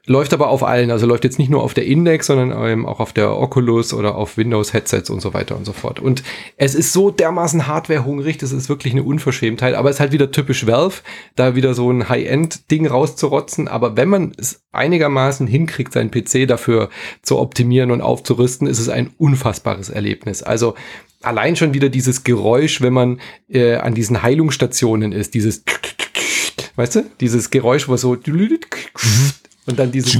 [0.07, 2.99] Läuft aber auf allen, also läuft jetzt nicht nur auf der Index, sondern ähm, auch
[2.99, 5.99] auf der Oculus oder auf Windows-Headsets und so weiter und so fort.
[5.99, 6.21] Und
[6.57, 10.29] es ist so dermaßen hardwarehungrig, das ist wirklich eine Unverschämtheit, aber es ist halt wieder
[10.29, 11.01] typisch Valve,
[11.35, 13.67] da wieder so ein High-End-Ding rauszurotzen.
[13.67, 16.89] Aber wenn man es einigermaßen hinkriegt, seinen PC dafür
[17.23, 20.43] zu optimieren und aufzurüsten, ist es ein unfassbares Erlebnis.
[20.43, 20.75] Also
[21.21, 25.63] allein schon wieder dieses Geräusch, wenn man äh, an diesen Heilungsstationen ist, dieses
[26.75, 27.05] Weißt du?
[27.21, 28.17] Dieses Geräusch, wo so.
[29.65, 30.13] Und dann dieses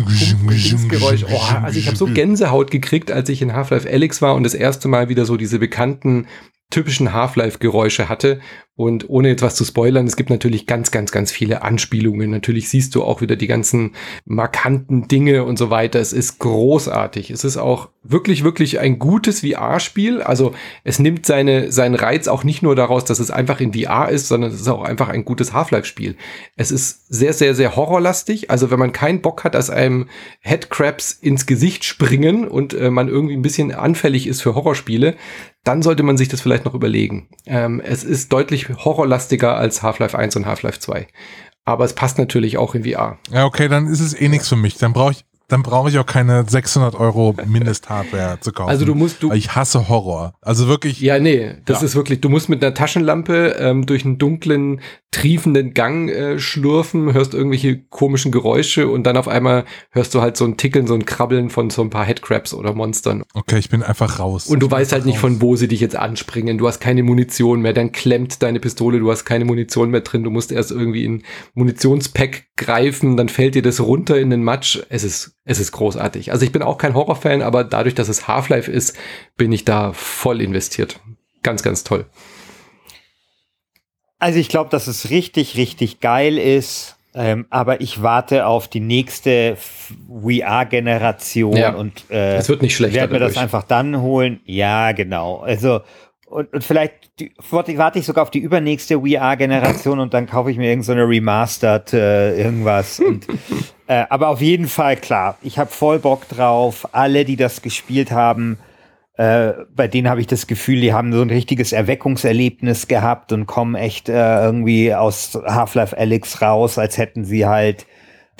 [0.88, 1.26] Geräusch.
[1.30, 4.54] Oh, also ich habe so Gänsehaut gekriegt, als ich in Half-Life Alyx war und das
[4.54, 6.28] erste Mal wieder so diese bekannten
[6.72, 8.40] typischen Half-Life-Geräusche hatte.
[8.78, 12.30] Und ohne jetzt was zu spoilern, es gibt natürlich ganz, ganz, ganz viele Anspielungen.
[12.30, 13.96] Natürlich siehst du auch wieder die ganzen
[14.26, 16.02] markanten Dinge und so weiter.
[16.02, 17.32] Es ist großartig.
[17.32, 20.22] Es ist auch wirklich, wirklich ein gutes VR-Spiel.
[20.22, 20.54] Also
[20.84, 24.28] es nimmt seine, seinen Reiz auch nicht nur daraus, dass es einfach in VR ist,
[24.28, 26.18] sondern es ist auch einfach ein gutes Half-Life-Spiel.
[26.58, 28.52] Es ist sehr, sehr, sehr horrorlastig.
[28.52, 30.10] Also wenn man keinen Bock hat, dass einem
[30.42, 35.16] Headcrabs ins Gesicht springen und äh, man irgendwie ein bisschen anfällig ist für Horrorspiele,
[35.66, 37.28] dann sollte man sich das vielleicht noch überlegen.
[37.48, 41.08] Ähm, es ist deutlich horrorlastiger als Half-Life 1 und Half-Life 2.
[41.66, 43.18] Aber es passt natürlich auch in VR.
[43.32, 44.78] Ja, okay, dann ist es eh nichts für mich.
[44.78, 48.70] Dann brauche ich, dann brauche ich auch keine 600 Euro Mindesthardware zu kaufen.
[48.70, 49.32] Also du musst du.
[49.32, 50.34] Ich hasse Horror.
[50.42, 51.00] Also wirklich.
[51.02, 51.86] Ja, nee, das ja.
[51.86, 52.22] ist wirklich.
[52.22, 54.82] Du musst mit einer Taschenlampe ähm, durch einen dunklen,
[55.12, 60.36] triefenden Gang äh, schlurfen, hörst irgendwelche komischen Geräusche und dann auf einmal hörst du halt
[60.36, 63.24] so ein Tickeln, so ein Krabbeln von so ein paar Headcrabs oder Monstern.
[63.34, 64.48] Okay, ich bin einfach raus.
[64.48, 65.22] Und du weißt halt nicht, raus.
[65.22, 66.58] von wo sie dich jetzt anspringen.
[66.58, 67.74] Du hast keine Munition mehr.
[67.74, 69.00] Dann klemmt deine Pistole.
[69.00, 70.24] Du hast keine Munition mehr drin.
[70.24, 71.24] Du musst erst irgendwie in
[71.54, 73.16] Munitionspack greifen.
[73.16, 74.80] Dann fällt dir das runter in den Matsch.
[74.90, 76.32] Es ist es ist großartig.
[76.32, 78.98] Also ich bin auch kein Horrorfan, aber dadurch, dass es Half-Life ist,
[79.38, 81.00] bin ich da voll investiert.
[81.44, 82.06] Ganz, ganz toll.
[84.18, 86.94] Also ich glaube, dass es richtig, richtig geil ist.
[87.18, 93.00] Ähm, aber ich warte auf die nächste VR-Generation ja, und äh, es wird nicht schlechter.
[93.00, 94.42] Werde mir das einfach dann holen.
[94.44, 95.38] Ja, genau.
[95.38, 95.80] Also
[96.36, 100.58] und, und vielleicht die, warte ich sogar auf die übernächste VR-Generation und dann kaufe ich
[100.58, 103.00] mir irgendeine so Remastered äh, irgendwas.
[103.00, 103.26] und,
[103.88, 106.90] äh, aber auf jeden Fall klar, ich habe voll Bock drauf.
[106.92, 108.58] Alle, die das gespielt haben,
[109.16, 113.46] äh, bei denen habe ich das Gefühl, die haben so ein richtiges Erweckungserlebnis gehabt und
[113.46, 117.86] kommen echt äh, irgendwie aus Half-Life Alyx raus, als hätten sie halt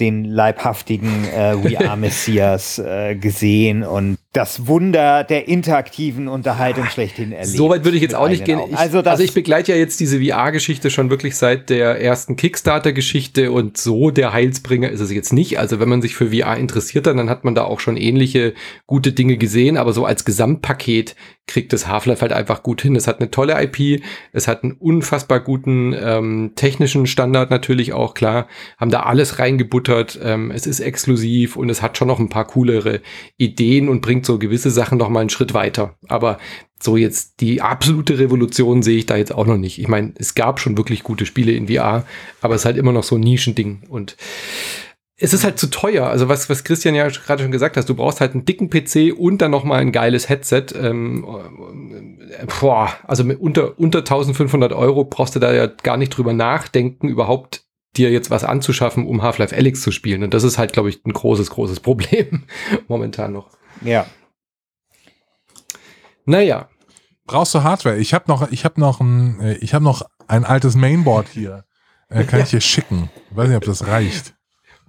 [0.02, 7.56] den leibhaftigen äh, VR-Messias äh, gesehen und das Wunder der interaktiven Unterhaltung schlechthin erlebt.
[7.56, 8.60] Soweit würde ich jetzt auch nicht gehen.
[8.70, 13.52] Ich, also, also, ich begleite ja jetzt diese VR-Geschichte schon wirklich seit der ersten Kickstarter-Geschichte
[13.52, 15.58] und so der Heilsbringer ist es jetzt nicht.
[15.58, 18.54] Also wenn man sich für VR interessiert, dann hat man da auch schon ähnliche
[18.88, 21.16] gute Dinge gesehen, aber so als Gesamtpaket
[21.48, 22.96] kriegt das Half-Life halt einfach gut hin.
[22.96, 28.16] Es hat eine tolle IP, es hat einen unfassbar guten ähm, technischen Standard natürlich auch,
[28.16, 32.30] klar, haben da alles reingebuttert, ähm, es ist exklusiv und es hat schon noch ein
[32.30, 33.02] paar coolere
[33.38, 35.96] Ideen und bringt so gewisse Sachen noch mal einen Schritt weiter.
[36.08, 36.38] Aber
[36.82, 39.80] so jetzt die absolute Revolution sehe ich da jetzt auch noch nicht.
[39.80, 42.06] Ich meine, es gab schon wirklich gute Spiele in VR,
[42.42, 44.16] aber es ist halt immer noch so ein Nischending und
[45.18, 46.08] es ist halt zu teuer.
[46.08, 49.18] Also was, was Christian ja gerade schon gesagt hast, du brauchst halt einen dicken PC
[49.18, 50.66] und dann noch mal ein geiles Headset.
[50.78, 51.26] Ähm,
[52.32, 57.08] äh, boah, also unter, unter 1500 Euro brauchst du da ja gar nicht drüber nachdenken,
[57.08, 57.64] überhaupt
[57.96, 60.24] dir jetzt was anzuschaffen, um Half-Life Alyx zu spielen.
[60.24, 62.44] Und das ist halt, glaube ich, ein großes, großes Problem
[62.88, 63.50] momentan noch.
[63.82, 64.06] Ja.
[66.26, 66.70] Naja.
[67.26, 67.98] Brauchst du Hardware?
[67.98, 71.66] Ich habe noch, ich habe noch ein, äh, ich habe noch ein altes Mainboard hier.
[72.10, 73.10] Äh, kann ich dir schicken?
[73.32, 74.36] Ich weiß nicht, ob das reicht.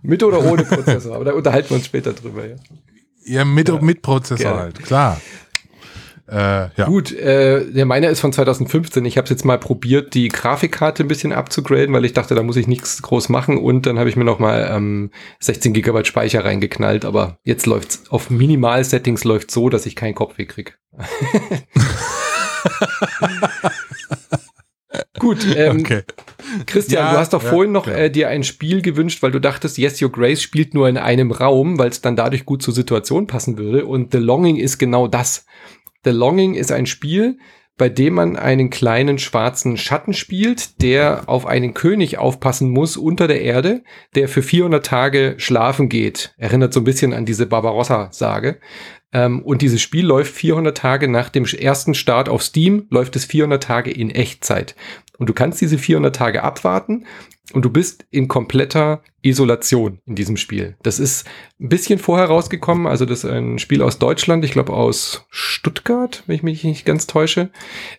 [0.03, 2.47] Mit oder ohne Prozessor, aber da unterhalten wir uns später drüber.
[2.47, 2.57] Ja,
[3.25, 4.61] ja mit, ja, mit Prozessor gerne.
[4.61, 5.21] halt, klar.
[6.29, 6.87] Äh, ja.
[6.87, 9.05] Gut, äh, der meiner ist von 2015.
[9.05, 12.43] Ich habe es jetzt mal probiert, die Grafikkarte ein bisschen abzugraden, weil ich dachte, da
[12.43, 13.59] muss ich nichts groß machen.
[13.59, 15.11] Und dann habe ich mir noch mal ähm,
[15.41, 17.05] 16 GB Speicher reingeknallt.
[17.05, 20.79] Aber jetzt läuft's auf Minimal-Settings läuft so, dass ich keinen Kopfweh krieg.
[25.19, 26.03] Gut, ähm, okay.
[26.67, 29.41] Christian, ja, du hast doch ja, vorhin noch äh, dir ein Spiel gewünscht, weil du
[29.41, 32.75] dachtest, Yes, Your Grace spielt nur in einem Raum, weil es dann dadurch gut zur
[32.75, 33.87] Situation passen würde.
[33.87, 35.47] Und The Longing ist genau das.
[36.05, 37.39] The Longing ist ein Spiel,
[37.79, 43.29] bei dem man einen kleinen schwarzen Schatten spielt, der auf einen König aufpassen muss unter
[43.29, 43.83] der Erde,
[44.15, 46.35] der für 400 Tage schlafen geht.
[46.39, 48.61] Erinnert so ein bisschen an diese Barbarossa-Sage.
[49.13, 53.27] Ähm, und dieses Spiel läuft 400 Tage nach dem ersten Start auf Steam, läuft es
[53.27, 54.75] 400 Tage in Echtzeit.
[55.19, 57.07] Und du kannst diese 400 Tage abwarten
[57.53, 60.77] und du bist in kompletter Isolation in diesem Spiel.
[60.83, 61.27] Das ist
[61.61, 66.23] ein bisschen vorher rausgekommen, also das ist ein Spiel aus Deutschland, ich glaube aus Stuttgart,
[66.27, 67.51] wenn ich mich nicht ganz täusche.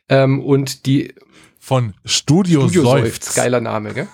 [0.09, 1.13] Ähm, und die
[1.59, 3.36] von Studio, Studio Seufz.
[3.36, 4.07] Geiler Name, gell?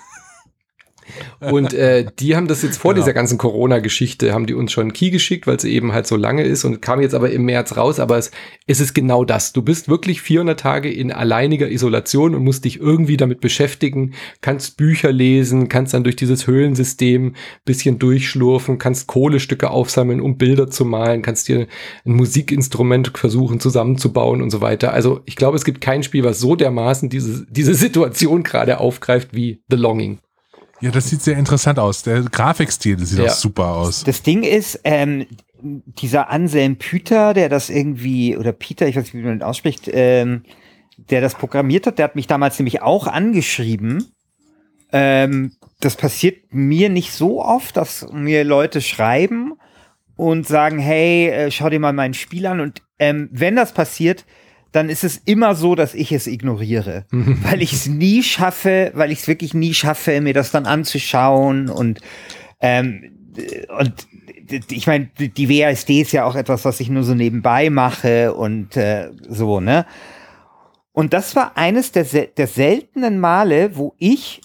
[1.39, 3.03] Und äh, die haben das jetzt vor genau.
[3.03, 6.15] dieser ganzen Corona-Geschichte, haben die uns schon einen Key geschickt, weil es eben halt so
[6.15, 7.99] lange ist und kam jetzt aber im März raus.
[7.99, 8.31] Aber es,
[8.67, 9.53] es ist genau das.
[9.53, 14.77] Du bist wirklich 400 Tage in alleiniger Isolation und musst dich irgendwie damit beschäftigen, kannst
[14.77, 17.35] Bücher lesen, kannst dann durch dieses Höhlensystem
[17.65, 21.67] bisschen durchschlurfen, kannst Kohlestücke aufsammeln, um Bilder zu malen, kannst dir
[22.05, 24.93] ein Musikinstrument versuchen zusammenzubauen und so weiter.
[24.93, 29.29] Also ich glaube, es gibt kein Spiel, was so dermaßen diese, diese Situation gerade aufgreift
[29.33, 30.19] wie The Longing.
[30.83, 32.03] Ja, das sieht sehr interessant aus.
[32.03, 33.27] Der Grafikstil sieht ja.
[33.27, 34.03] auch super aus.
[34.03, 35.27] Das Ding ist, ähm,
[35.61, 39.89] dieser Anselm Püter, der das irgendwie, oder Peter, ich weiß nicht, wie man den ausspricht,
[39.93, 40.43] ähm,
[40.97, 44.11] der das programmiert hat, der hat mich damals nämlich auch angeschrieben.
[44.91, 49.53] Ähm, das passiert mir nicht so oft, dass mir Leute schreiben
[50.17, 52.59] und sagen, hey, äh, schau dir mal mein Spiel an.
[52.59, 54.25] Und ähm, wenn das passiert,
[54.73, 59.11] dann ist es immer so, dass ich es ignoriere, weil ich es nie schaffe, weil
[59.11, 62.01] ich es wirklich nie schaffe, mir das dann anzuschauen und
[62.59, 63.11] ähm,
[63.79, 64.07] und
[64.71, 68.75] ich meine, die WASD ist ja auch etwas, was ich nur so nebenbei mache und
[68.75, 69.85] äh, so, ne?
[70.91, 74.41] Und das war eines der, der seltenen Male, wo ich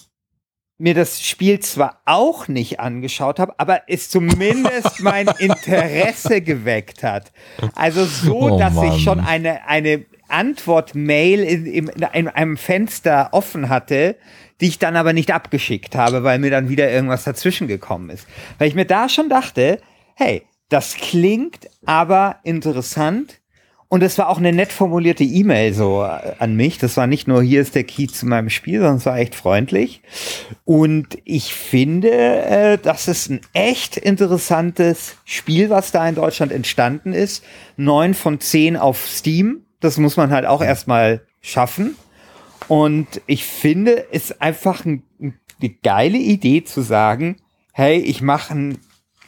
[0.79, 7.31] mir das Spiel zwar auch nicht angeschaut habe, aber es zumindest mein Interesse geweckt hat.
[7.75, 8.93] Also so, oh, dass Mann.
[8.93, 14.15] ich schon eine, eine Antwort-Mail in, in, in, einem Fenster offen hatte,
[14.61, 18.27] die ich dann aber nicht abgeschickt habe, weil mir dann wieder irgendwas dazwischen gekommen ist.
[18.57, 19.79] Weil ich mir da schon dachte,
[20.15, 23.39] hey, das klingt aber interessant.
[23.91, 26.77] Und es war auch eine nett formulierte E-Mail so äh, an mich.
[26.77, 29.33] Das war nicht nur hier ist der Key zu meinem Spiel, sondern es war echt
[29.33, 30.03] freundlich.
[30.63, 37.13] Und ich finde, äh, das ist ein echt interessantes Spiel, was da in Deutschland entstanden
[37.13, 37.43] ist.
[37.77, 39.65] Neun von zehn auf Steam.
[39.79, 41.95] Das muss man halt auch erstmal schaffen.
[42.67, 47.37] Und ich finde es einfach ein, eine geile Idee zu sagen,
[47.73, 48.77] hey, ich mache ein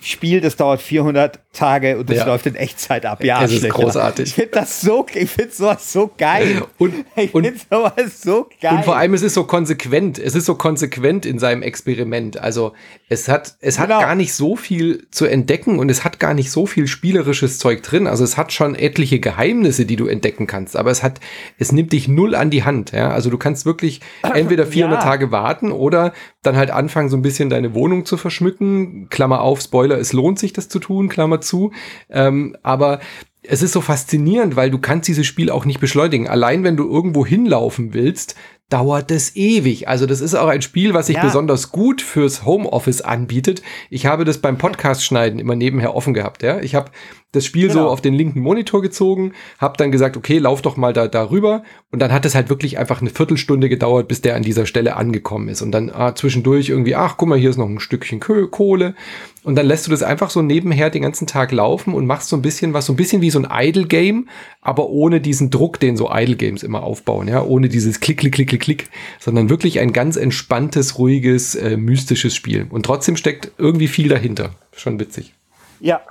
[0.01, 2.25] Spiel, das dauert 400 Tage und das ja.
[2.25, 3.23] läuft in Echtzeit ab.
[3.23, 4.29] Ja, es ist großartig.
[4.29, 6.63] Ich finde das so, ich finde sowas so geil.
[6.77, 8.77] Und, ich finde sowas so geil.
[8.77, 10.17] Und vor allem, es ist so konsequent.
[10.17, 12.37] Es ist so konsequent in seinem Experiment.
[12.37, 12.73] Also,
[13.09, 13.95] es hat, es genau.
[13.95, 17.59] hat gar nicht so viel zu entdecken und es hat gar nicht so viel spielerisches
[17.59, 18.07] Zeug drin.
[18.07, 20.77] Also, es hat schon etliche Geheimnisse, die du entdecken kannst.
[20.77, 21.19] Aber es hat,
[21.57, 22.91] es nimmt dich null an die Hand.
[22.93, 23.99] Ja, also du kannst wirklich
[24.33, 25.03] entweder 400 ja.
[25.03, 29.09] Tage warten oder dann halt anfangen, so ein bisschen deine Wohnung zu verschmücken.
[29.09, 31.71] Klammer auf, Spoiler, es lohnt sich, das zu tun, Klammer zu.
[32.09, 32.99] Ähm, aber
[33.43, 36.27] es ist so faszinierend, weil du kannst dieses Spiel auch nicht beschleunigen.
[36.27, 38.35] Allein wenn du irgendwo hinlaufen willst,
[38.71, 39.87] dauert es ewig.
[39.89, 41.23] Also das ist auch ein Spiel, was sich ja.
[41.23, 43.61] besonders gut fürs Homeoffice anbietet.
[43.89, 46.41] Ich habe das beim Podcast schneiden immer nebenher offen gehabt.
[46.41, 46.89] Ja, ich habe
[47.33, 47.83] das Spiel genau.
[47.83, 51.63] so auf den linken Monitor gezogen, habe dann gesagt, okay, lauf doch mal da darüber
[51.91, 54.95] und dann hat es halt wirklich einfach eine Viertelstunde gedauert, bis der an dieser Stelle
[54.95, 58.19] angekommen ist und dann ah, zwischendurch irgendwie, ach guck mal, hier ist noch ein Stückchen
[58.19, 58.95] Kohle
[59.43, 62.35] und dann lässt du das einfach so nebenher den ganzen Tag laufen und machst so
[62.35, 64.29] ein bisschen was, so ein bisschen wie so ein Idle Game,
[64.61, 68.33] aber ohne diesen Druck, den so Idle Games immer aufbauen, ja, ohne dieses Klick, Klick,
[68.33, 68.89] Klick, Klick, Klick,
[69.19, 74.51] sondern wirklich ein ganz entspanntes, ruhiges, äh, mystisches Spiel und trotzdem steckt irgendwie viel dahinter.
[74.75, 75.33] Schon witzig.
[75.79, 76.01] Ja,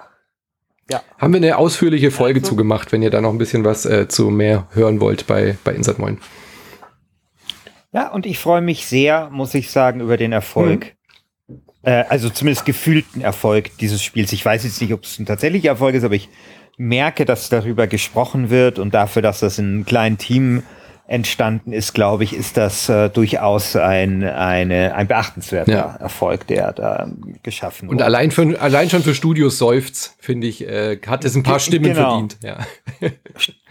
[0.91, 1.03] ja.
[1.18, 2.51] Haben wir eine ausführliche Folge also.
[2.51, 5.72] zugemacht, wenn ihr da noch ein bisschen was äh, zu mehr hören wollt bei, bei
[5.72, 6.18] Insert Moin.
[7.93, 10.85] Ja, und ich freue mich sehr, muss ich sagen, über den Erfolg.
[10.87, 11.00] Mhm.
[11.83, 14.33] Äh, also zumindest gefühlten Erfolg dieses Spiels.
[14.33, 16.28] Ich weiß jetzt nicht, ob es ein tatsächlicher Erfolg ist, aber ich
[16.76, 20.62] merke, dass darüber gesprochen wird und dafür, dass das in einem kleinen Team
[21.11, 25.97] entstanden ist, glaube ich, ist das äh, durchaus ein, eine, ein beachtenswerter ja.
[25.97, 27.11] Erfolg, der da
[27.43, 27.97] geschaffen wurde.
[27.97, 31.59] Und allein, für, allein schon für Studios Seufz, finde ich, äh, hat es ein paar
[31.59, 32.11] Stimmen genau.
[32.11, 32.39] verdient.
[32.45, 32.59] Ja.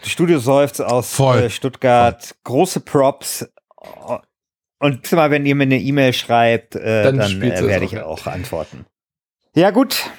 [0.04, 2.38] Studio Seufz aus äh, Stuttgart, Voll.
[2.44, 3.48] große Props.
[4.80, 8.26] Und mal, wenn ihr mir eine E-Mail schreibt, äh, dann, dann äh, werde ich auch
[8.28, 8.86] antworten.
[9.54, 10.10] Ja, gut.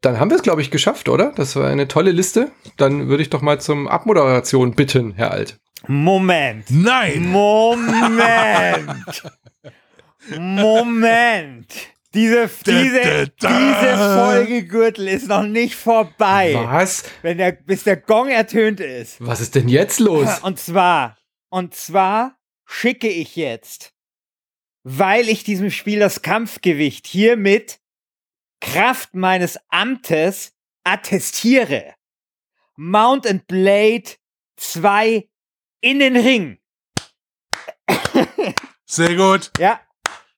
[0.00, 1.32] Dann haben wir es, glaube ich, geschafft, oder?
[1.34, 2.50] Das war eine tolle Liste.
[2.76, 5.58] Dann würde ich doch mal zum Abmoderation bitten, Herr Alt.
[5.86, 6.66] Moment.
[6.70, 7.26] Nein.
[7.28, 8.02] Moment.
[10.38, 11.72] Moment.
[12.14, 16.54] Diese, diese, diese Folge Gürtel ist noch nicht vorbei.
[16.54, 17.02] Was?
[17.22, 19.16] Wenn der, bis der Gong ertönt ist.
[19.18, 20.38] Was ist denn jetzt los?
[20.42, 21.16] Und zwar,
[21.48, 22.36] und zwar
[22.66, 23.93] schicke ich jetzt,
[24.84, 27.80] weil ich diesem Spiel das Kampfgewicht hiermit
[28.60, 30.52] Kraft meines Amtes
[30.84, 31.94] attestiere.
[32.76, 34.10] Mount and Blade
[34.56, 35.28] 2
[35.80, 36.58] in den Ring.
[38.86, 39.50] Sehr gut.
[39.58, 39.80] Ja.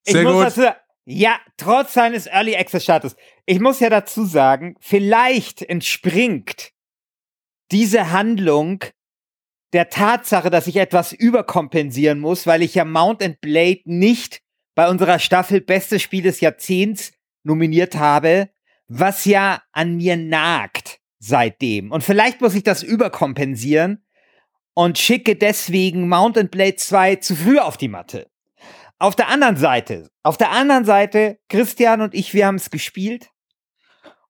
[0.03, 0.45] Sehr gut.
[0.45, 0.63] Dazu,
[1.05, 3.17] ja, trotz seines Early Access Status.
[3.47, 6.73] Ich muss ja dazu sagen, vielleicht entspringt
[7.71, 8.85] diese Handlung
[9.73, 14.43] der Tatsache, dass ich etwas überkompensieren muss, weil ich ja Mount and Blade nicht
[14.75, 17.13] bei unserer Staffel Bestes Spiel des Jahrzehnts
[17.43, 18.51] nominiert habe,
[18.89, 21.91] was ja an mir nagt seitdem.
[21.91, 24.07] Und vielleicht muss ich das überkompensieren,
[24.77, 28.31] und schicke deswegen Mountain Blade 2 zu früh auf die Matte.
[28.99, 33.31] Auf der anderen Seite, auf der anderen Seite, Christian und ich, wir haben es gespielt.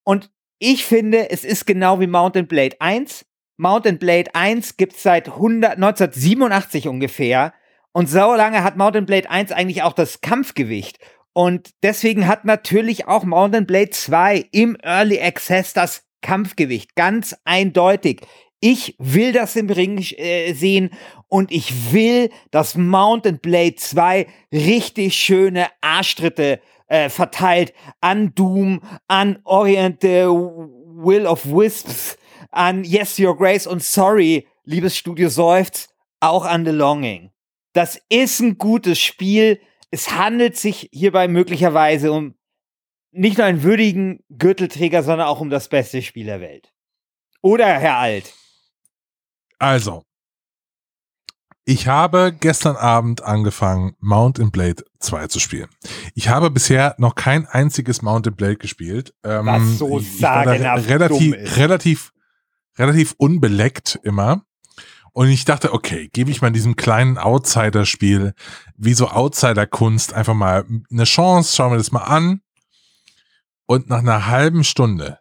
[0.05, 3.27] Und ich finde, es ist genau wie Mountain Blade 1.
[3.57, 7.55] Mountain Blade 1 gibt es seit 100, 1987 ungefähr.
[7.93, 10.99] Und so lange hat Mountain Blade 1 eigentlich auch das Kampfgewicht.
[11.33, 16.95] Und deswegen hat natürlich auch Mountain Blade 2 im Early Access das Kampfgewicht.
[16.95, 18.23] Ganz eindeutig.
[18.61, 20.91] Ich will das im Ring äh, sehen
[21.29, 29.39] und ich will, dass Mountain Blade 2 richtig schöne Arschtritte äh, verteilt an Doom, an
[29.45, 32.17] Orient the Will of Wisps,
[32.57, 35.89] an Yes Your Grace und Sorry, liebes Studio Seufz,
[36.21, 37.31] auch an The Longing.
[37.73, 39.61] Das ist ein gutes Spiel.
[39.91, 42.35] Es handelt sich hierbei möglicherweise um
[43.13, 46.73] nicht nur einen würdigen Gürtelträger, sondern auch um das beste Spiel der Welt.
[47.43, 48.35] Oder Herr Alt?
[49.59, 50.03] Also,
[51.65, 55.69] ich habe gestern Abend angefangen, Mountain Blade 2 zu spielen.
[56.15, 59.15] Ich habe bisher noch kein einziges Mountain Blade gespielt.
[59.25, 62.13] Ähm, Was so ich, ich relativ, relativ,
[62.79, 64.43] relativ unbeleckt immer.
[65.13, 68.35] Und ich dachte, okay, gebe ich mal diesem kleinen Outsider-Spiel,
[68.77, 72.43] wie so Outsider-Kunst, einfach mal eine Chance, schauen wir das mal an.
[73.65, 75.19] Und nach einer halben Stunde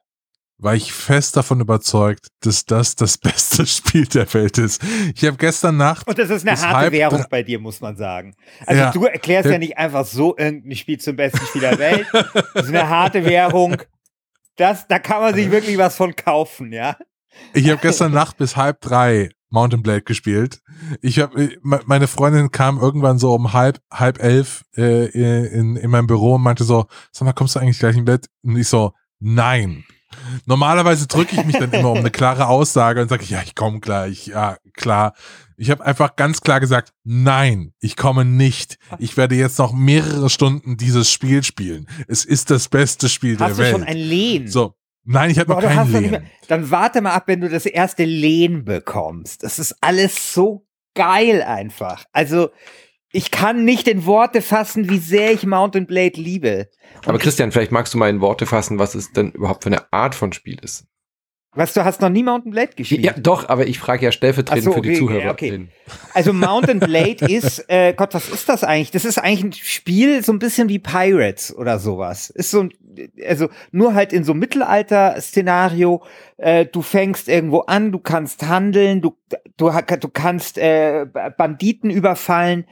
[0.57, 4.83] war ich fest davon überzeugt, dass das das beste Spiel der Welt ist.
[5.15, 6.07] Ich habe gestern Nacht.
[6.07, 8.35] Und das ist eine harte Währung bei dir, muss man sagen.
[8.65, 12.07] Also ja, du erklärst ja nicht einfach so irgendein Spiel zum besten Spiel der Welt.
[12.53, 13.77] Das ist eine harte Währung.
[14.57, 16.97] Das, da kann man sich wirklich was von kaufen, ja.
[17.53, 20.61] Ich habe gestern Nacht bis halb drei Mountain Blade gespielt.
[21.01, 26.07] Ich habe, meine Freundin kam irgendwann so um halb halb elf äh, in, in mein
[26.07, 28.27] Büro und meinte so, sag mal, kommst du eigentlich gleich im Bett?
[28.43, 29.85] Und ich so, nein.
[30.45, 33.79] Normalerweise drücke ich mich dann immer um eine klare Aussage und sage, ja, ich komme
[33.79, 35.13] gleich, ja, klar.
[35.57, 38.77] Ich habe einfach ganz klar gesagt, nein, ich komme nicht.
[38.99, 41.87] Ich werde jetzt noch mehrere Stunden dieses Spiel spielen.
[42.07, 43.73] Es ist das beste Spiel Hast der Welt.
[43.73, 44.47] Hast du schon ein Lehn?
[44.47, 44.75] So.
[45.05, 46.17] Nein, ich habe noch kein Lehn.
[46.47, 49.43] Dann warte mal ab, wenn du das erste Lehn bekommst.
[49.43, 52.05] Das ist alles so geil einfach.
[52.11, 52.49] Also,
[53.11, 56.69] ich kann nicht in Worte fassen, wie sehr ich Mountain Blade liebe.
[57.05, 59.93] Aber Christian, vielleicht magst du mal in Worte fassen, was es denn überhaupt für eine
[59.93, 60.85] Art von Spiel ist.
[61.55, 63.05] Was, du hast noch nie Mountain Blade gespielt?
[63.05, 65.31] Ja, doch, aber ich frage ja stellvertretend so, für die Zuhörer.
[65.31, 65.69] Okay.
[66.13, 68.91] Also Mountain Blade ist, äh, Gott, was ist das eigentlich?
[68.91, 72.29] Das ist eigentlich ein Spiel so ein bisschen wie Pirates oder sowas.
[72.29, 72.73] Ist so ein,
[73.25, 76.03] also nur halt in so Mittelalter-Szenario.
[76.37, 79.15] Äh, du fängst irgendwo an, du kannst handeln, du,
[79.57, 81.05] du, du kannst äh,
[81.37, 82.65] Banditen überfallen,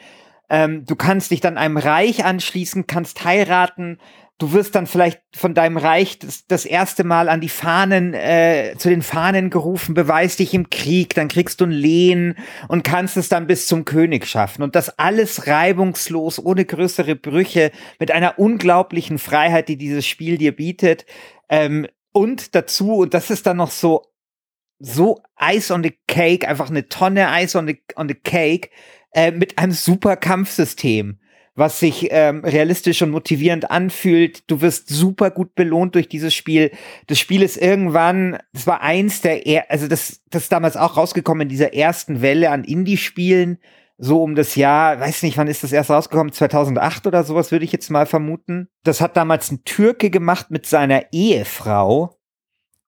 [0.50, 4.00] ähm, du kannst dich dann einem Reich anschließen, kannst heiraten,
[4.40, 8.76] du wirst dann vielleicht von deinem Reich das, das erste Mal an die Fahnen, äh,
[8.78, 13.16] zu den Fahnen gerufen, beweist dich im Krieg, dann kriegst du ein Lehen und kannst
[13.16, 14.64] es dann bis zum König schaffen.
[14.64, 20.56] Und das alles reibungslos, ohne größere Brüche, mit einer unglaublichen Freiheit, die dieses Spiel dir
[20.56, 21.06] bietet.
[21.50, 24.04] Ähm, und dazu, und das ist dann noch so,
[24.80, 28.70] so Ice on the Cake, einfach eine Tonne Ice on the, on the Cake,
[29.14, 31.20] äh, mit einem super Kampfsystem
[31.56, 34.50] was sich ähm, realistisch und motivierend anfühlt.
[34.50, 36.72] Du wirst super gut belohnt durch dieses Spiel.
[37.08, 40.98] Das Spiel ist irgendwann, das war eins der, er also das, das ist damals auch
[40.98, 43.60] rausgekommen in dieser ersten Welle an Indie-Spielen,
[43.98, 47.66] so um das Jahr, weiß nicht, wann ist das erst rausgekommen, 2008 oder sowas würde
[47.66, 48.70] ich jetzt mal vermuten.
[48.84, 52.18] Das hat damals ein Türke gemacht mit seiner Ehefrau.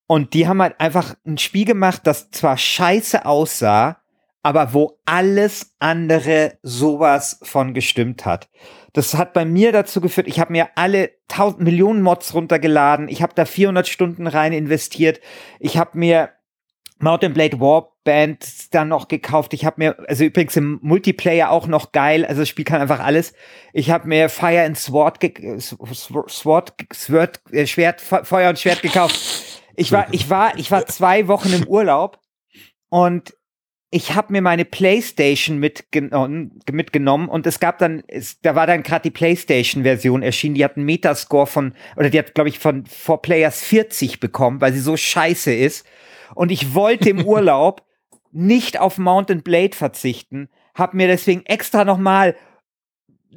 [0.07, 4.01] Und die haben halt einfach ein Spiel gemacht, das zwar scheiße aussah,
[4.45, 8.47] aber wo alles andere sowas von gestimmt hat.
[8.93, 13.23] Das hat bei mir dazu geführt, ich habe mir alle tausend Millionen Mods runtergeladen, ich
[13.23, 15.19] habe da 400 Stunden rein investiert,
[15.59, 16.29] ich habe mir
[16.99, 19.55] Mountain Blade Warband dann noch gekauft.
[19.55, 22.99] Ich habe mir, also übrigens im Multiplayer auch noch geil, also das Spiel kann einfach
[22.99, 23.33] alles.
[23.73, 25.17] Ich habe mir Fire and Sword,
[25.59, 29.19] Sword, Sword, äh, Schwert, Feuer und Schwert gekauft.
[29.75, 32.19] Ich war, ich war, ich war zwei Wochen im Urlaub
[32.89, 33.33] und
[33.95, 38.83] ich habe mir meine Playstation mitgenommen, mitgenommen und es gab dann, es, da war dann
[38.83, 42.83] gerade die Playstation-Version erschienen, die hat einen Metascore von, oder die hat, glaube ich, von
[42.83, 45.87] 4Players 40 bekommen, weil sie so scheiße ist.
[46.33, 47.85] Und ich wollte im Urlaub
[48.33, 52.35] nicht auf Mountain Blade verzichten, habe mir deswegen extra nochmal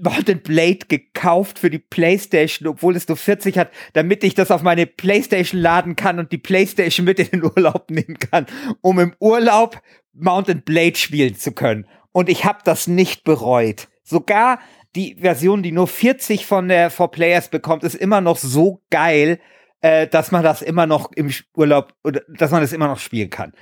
[0.02, 4.62] Mountain Blade gekauft für die Playstation, obwohl es nur 40 hat, damit ich das auf
[4.62, 8.46] meine Playstation laden kann und die Playstation mit in den Urlaub nehmen kann,
[8.80, 9.80] um im Urlaub
[10.18, 11.86] Mountain Blade spielen zu können.
[12.12, 13.88] Und ich habe das nicht bereut.
[14.02, 14.60] Sogar
[14.94, 19.38] die Version, die nur 40 von der 4Players bekommt, ist immer noch so geil,
[19.80, 23.30] äh, dass man das immer noch im Urlaub oder dass man das immer noch spielen
[23.30, 23.52] kann.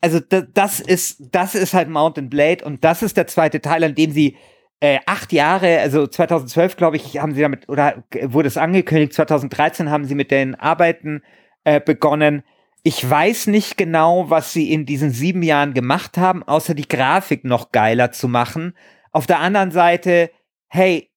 [0.00, 3.94] Also das ist das ist halt Mountain Blade und das ist der zweite Teil, an
[3.94, 4.36] dem sie
[4.80, 9.90] äh, acht Jahre, also 2012 glaube ich, haben sie damit oder wurde es angekündigt, 2013
[9.90, 11.22] haben sie mit den Arbeiten
[11.64, 12.42] äh, begonnen.
[12.82, 17.44] Ich weiß nicht genau, was sie in diesen sieben Jahren gemacht haben, außer die Grafik
[17.44, 18.74] noch geiler zu machen.
[19.12, 20.30] Auf der anderen Seite,
[20.68, 21.10] hey,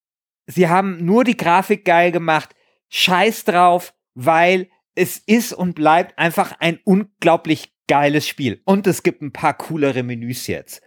[0.45, 2.53] sie haben nur die Grafik geil gemacht.
[2.89, 8.61] Scheiß drauf, weil es ist und bleibt einfach ein unglaublich geiles Spiel.
[8.65, 10.81] Und es gibt ein paar coolere Menüs jetzt.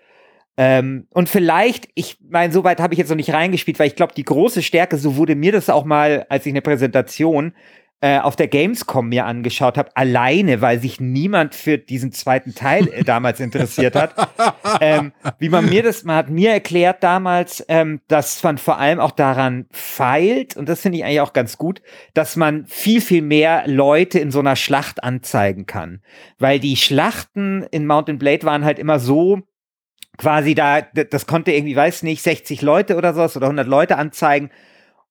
[0.58, 4.14] Ähm, und vielleicht, ich meine, soweit habe ich jetzt noch nicht reingespielt, weil ich glaube,
[4.14, 7.54] die große Stärke, so wurde mir das auch mal, als ich eine Präsentation
[8.02, 12.88] äh, auf der Gamescom mir angeschaut habe, alleine, weil sich niemand für diesen zweiten Teil
[12.88, 14.14] äh, damals interessiert hat.
[14.82, 19.00] ähm, wie man mir das, man hat mir erklärt damals, ähm, dass man vor allem
[19.00, 21.80] auch daran feilt, und das finde ich eigentlich auch ganz gut,
[22.12, 26.02] dass man viel, viel mehr Leute in so einer Schlacht anzeigen kann.
[26.38, 29.40] Weil die Schlachten in Mountain Blade waren halt immer so,
[30.18, 34.50] quasi da, das konnte irgendwie, weiß nicht, 60 Leute oder sowas oder 100 Leute anzeigen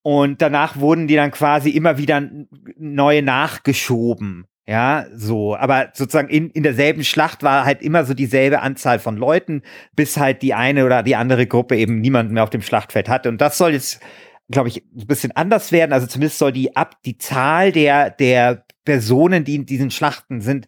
[0.06, 2.30] und danach wurden die dann quasi immer wieder
[2.78, 4.46] neue nachgeschoben.
[4.68, 5.56] Ja, so.
[5.56, 9.64] Aber sozusagen in, in derselben Schlacht war halt immer so dieselbe Anzahl von Leuten,
[9.96, 13.30] bis halt die eine oder die andere Gruppe eben niemanden mehr auf dem Schlachtfeld hatte.
[13.30, 14.00] Und das soll jetzt,
[14.48, 15.92] glaube ich, ein bisschen anders werden.
[15.92, 20.68] Also zumindest soll die ab, die Zahl der, der Personen, die in diesen Schlachten sind,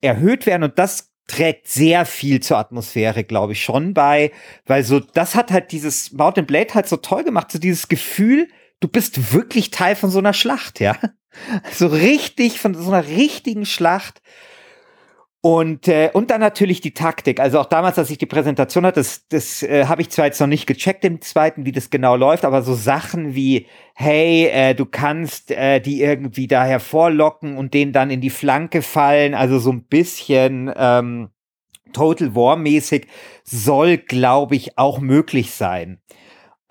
[0.00, 0.64] erhöht werden.
[0.64, 4.32] Und das trägt sehr viel zur Atmosphäre, glaube ich, schon bei,
[4.66, 8.48] weil so, das hat halt dieses Mountain Blade halt so toll gemacht, so dieses Gefühl,
[8.82, 10.96] du bist wirklich Teil von so einer Schlacht, ja.
[11.72, 14.20] So richtig, von so einer richtigen Schlacht.
[15.40, 17.40] Und, äh, und dann natürlich die Taktik.
[17.40, 20.40] Also auch damals, als ich die Präsentation hatte, das, das äh, habe ich zwar jetzt
[20.40, 24.74] noch nicht gecheckt im zweiten, wie das genau läuft, aber so Sachen wie, hey, äh,
[24.74, 29.58] du kannst äh, die irgendwie da hervorlocken und denen dann in die Flanke fallen, also
[29.58, 31.30] so ein bisschen ähm,
[31.92, 33.08] Total War-mäßig,
[33.42, 36.00] soll, glaube ich, auch möglich sein.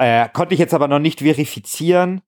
[0.01, 2.21] Äh, konnte ich jetzt aber noch nicht verifizieren.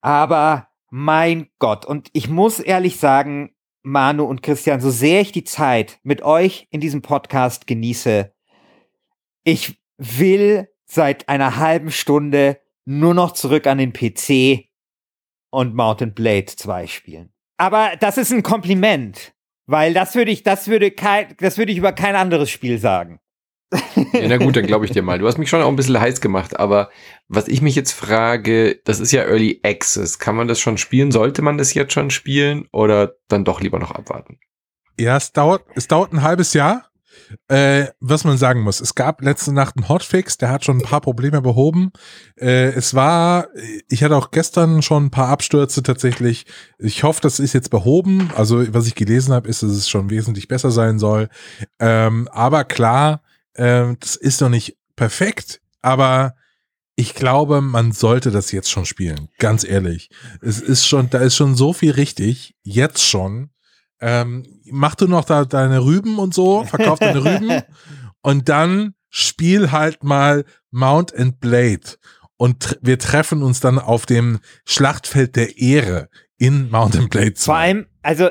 [0.00, 1.84] Aber mein Gott.
[1.84, 6.66] Und ich muss ehrlich sagen, Manu und Christian, so sehr ich die Zeit mit euch
[6.70, 8.32] in diesem Podcast genieße,
[9.44, 14.70] ich will seit einer halben Stunde nur noch zurück an den PC
[15.50, 17.34] und Mountain Blade 2 spielen.
[17.58, 19.34] Aber das ist ein Kompliment,
[19.66, 23.20] weil das würde ich, das würde kein, das würde ich über kein anderes Spiel sagen.
[23.72, 25.18] Ja, na gut, dann glaube ich dir mal.
[25.18, 26.90] Du hast mich schon auch ein bisschen heiß gemacht, aber
[27.28, 30.18] was ich mich jetzt frage, das ist ja Early Access.
[30.18, 31.12] Kann man das schon spielen?
[31.12, 34.38] Sollte man das jetzt schon spielen oder dann doch lieber noch abwarten?
[34.98, 36.90] Ja, es dauert, es dauert ein halbes Jahr.
[37.48, 40.82] Äh, was man sagen muss, es gab letzte Nacht einen Hotfix, der hat schon ein
[40.82, 41.92] paar Probleme behoben.
[42.36, 43.48] Äh, es war,
[43.88, 46.46] ich hatte auch gestern schon ein paar Abstürze tatsächlich.
[46.78, 48.30] Ich hoffe, das ist jetzt behoben.
[48.34, 51.28] Also, was ich gelesen habe, ist, dass es schon wesentlich besser sein soll.
[51.78, 53.22] Ähm, aber klar,
[53.60, 56.34] ähm, das ist noch nicht perfekt, aber
[56.96, 59.28] ich glaube, man sollte das jetzt schon spielen.
[59.38, 60.10] Ganz ehrlich.
[60.40, 62.54] Es ist schon, da ist schon so viel richtig.
[62.62, 63.50] Jetzt schon.
[64.00, 67.62] Ähm, mach du noch da deine Rüben und so, verkauf deine Rüben
[68.22, 71.98] und dann spiel halt mal Mount and Blade
[72.38, 76.08] und wir treffen uns dann auf dem Schlachtfeld der Ehre
[76.38, 77.44] in Mountain Blade 2.
[77.44, 78.30] Vor allem, also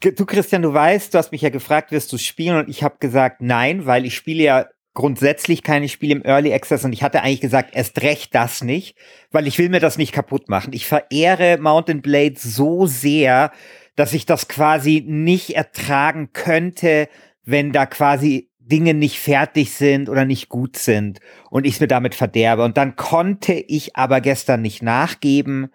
[0.00, 2.96] du Christian, du weißt, du hast mich ja gefragt, wirst du spielen und ich habe
[2.98, 7.22] gesagt nein, weil ich spiele ja grundsätzlich keine Spiele im Early Access und ich hatte
[7.22, 8.96] eigentlich gesagt, erst recht das nicht,
[9.30, 10.72] weil ich will mir das nicht kaputt machen.
[10.72, 13.52] Ich verehre Mountain Blade so sehr,
[13.94, 17.08] dass ich das quasi nicht ertragen könnte,
[17.44, 21.86] wenn da quasi Dinge nicht fertig sind oder nicht gut sind und ich es mir
[21.86, 22.64] damit verderbe.
[22.64, 25.68] Und dann konnte ich aber gestern nicht nachgeben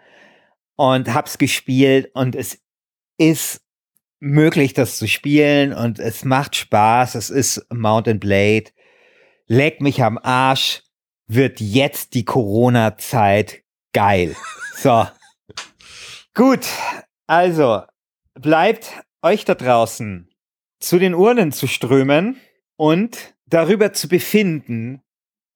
[0.76, 2.61] und hab's gespielt und es
[3.30, 3.62] ist
[4.20, 7.16] möglich, das zu spielen und es macht Spaß.
[7.16, 8.72] Es ist Mountain Blade
[9.52, 10.82] leck mich am Arsch,
[11.28, 13.64] wird jetzt die Corona-Zeit
[13.94, 14.34] geil.
[14.76, 15.06] So.
[16.34, 16.66] Gut,
[17.28, 17.82] also
[18.34, 20.30] bleibt euch da draußen
[20.80, 22.38] zu den Urnen zu strömen
[22.78, 25.02] und darüber zu befinden,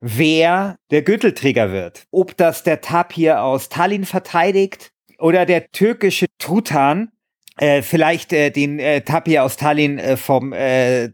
[0.02, 2.04] wer der Gürtelträger wird.
[2.12, 7.14] Ob das der Tapir aus Tallinn verteidigt oder der türkische Trutan
[7.58, 11.12] äh, vielleicht äh, den äh, Tapir aus Tallinn äh, vom äh,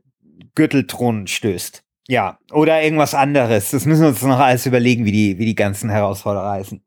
[0.55, 1.83] Gürtelthron stößt.
[2.07, 3.71] Ja, oder irgendwas anderes.
[3.71, 6.83] Das müssen wir uns noch alles überlegen, wie die, wie die ganzen Herausforderer heißen.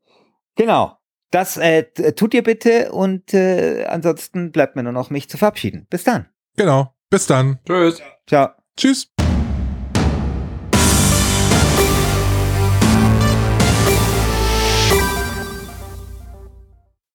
[0.55, 0.97] Genau.
[1.31, 1.83] Das äh,
[2.13, 5.87] tut ihr bitte und äh, ansonsten bleibt mir nur noch mich zu verabschieden.
[5.89, 6.27] Bis dann.
[6.55, 6.93] Genau.
[7.09, 7.59] Bis dann.
[7.65, 8.01] Tschüss.
[8.27, 8.49] Ciao.
[8.77, 9.14] Tschüss.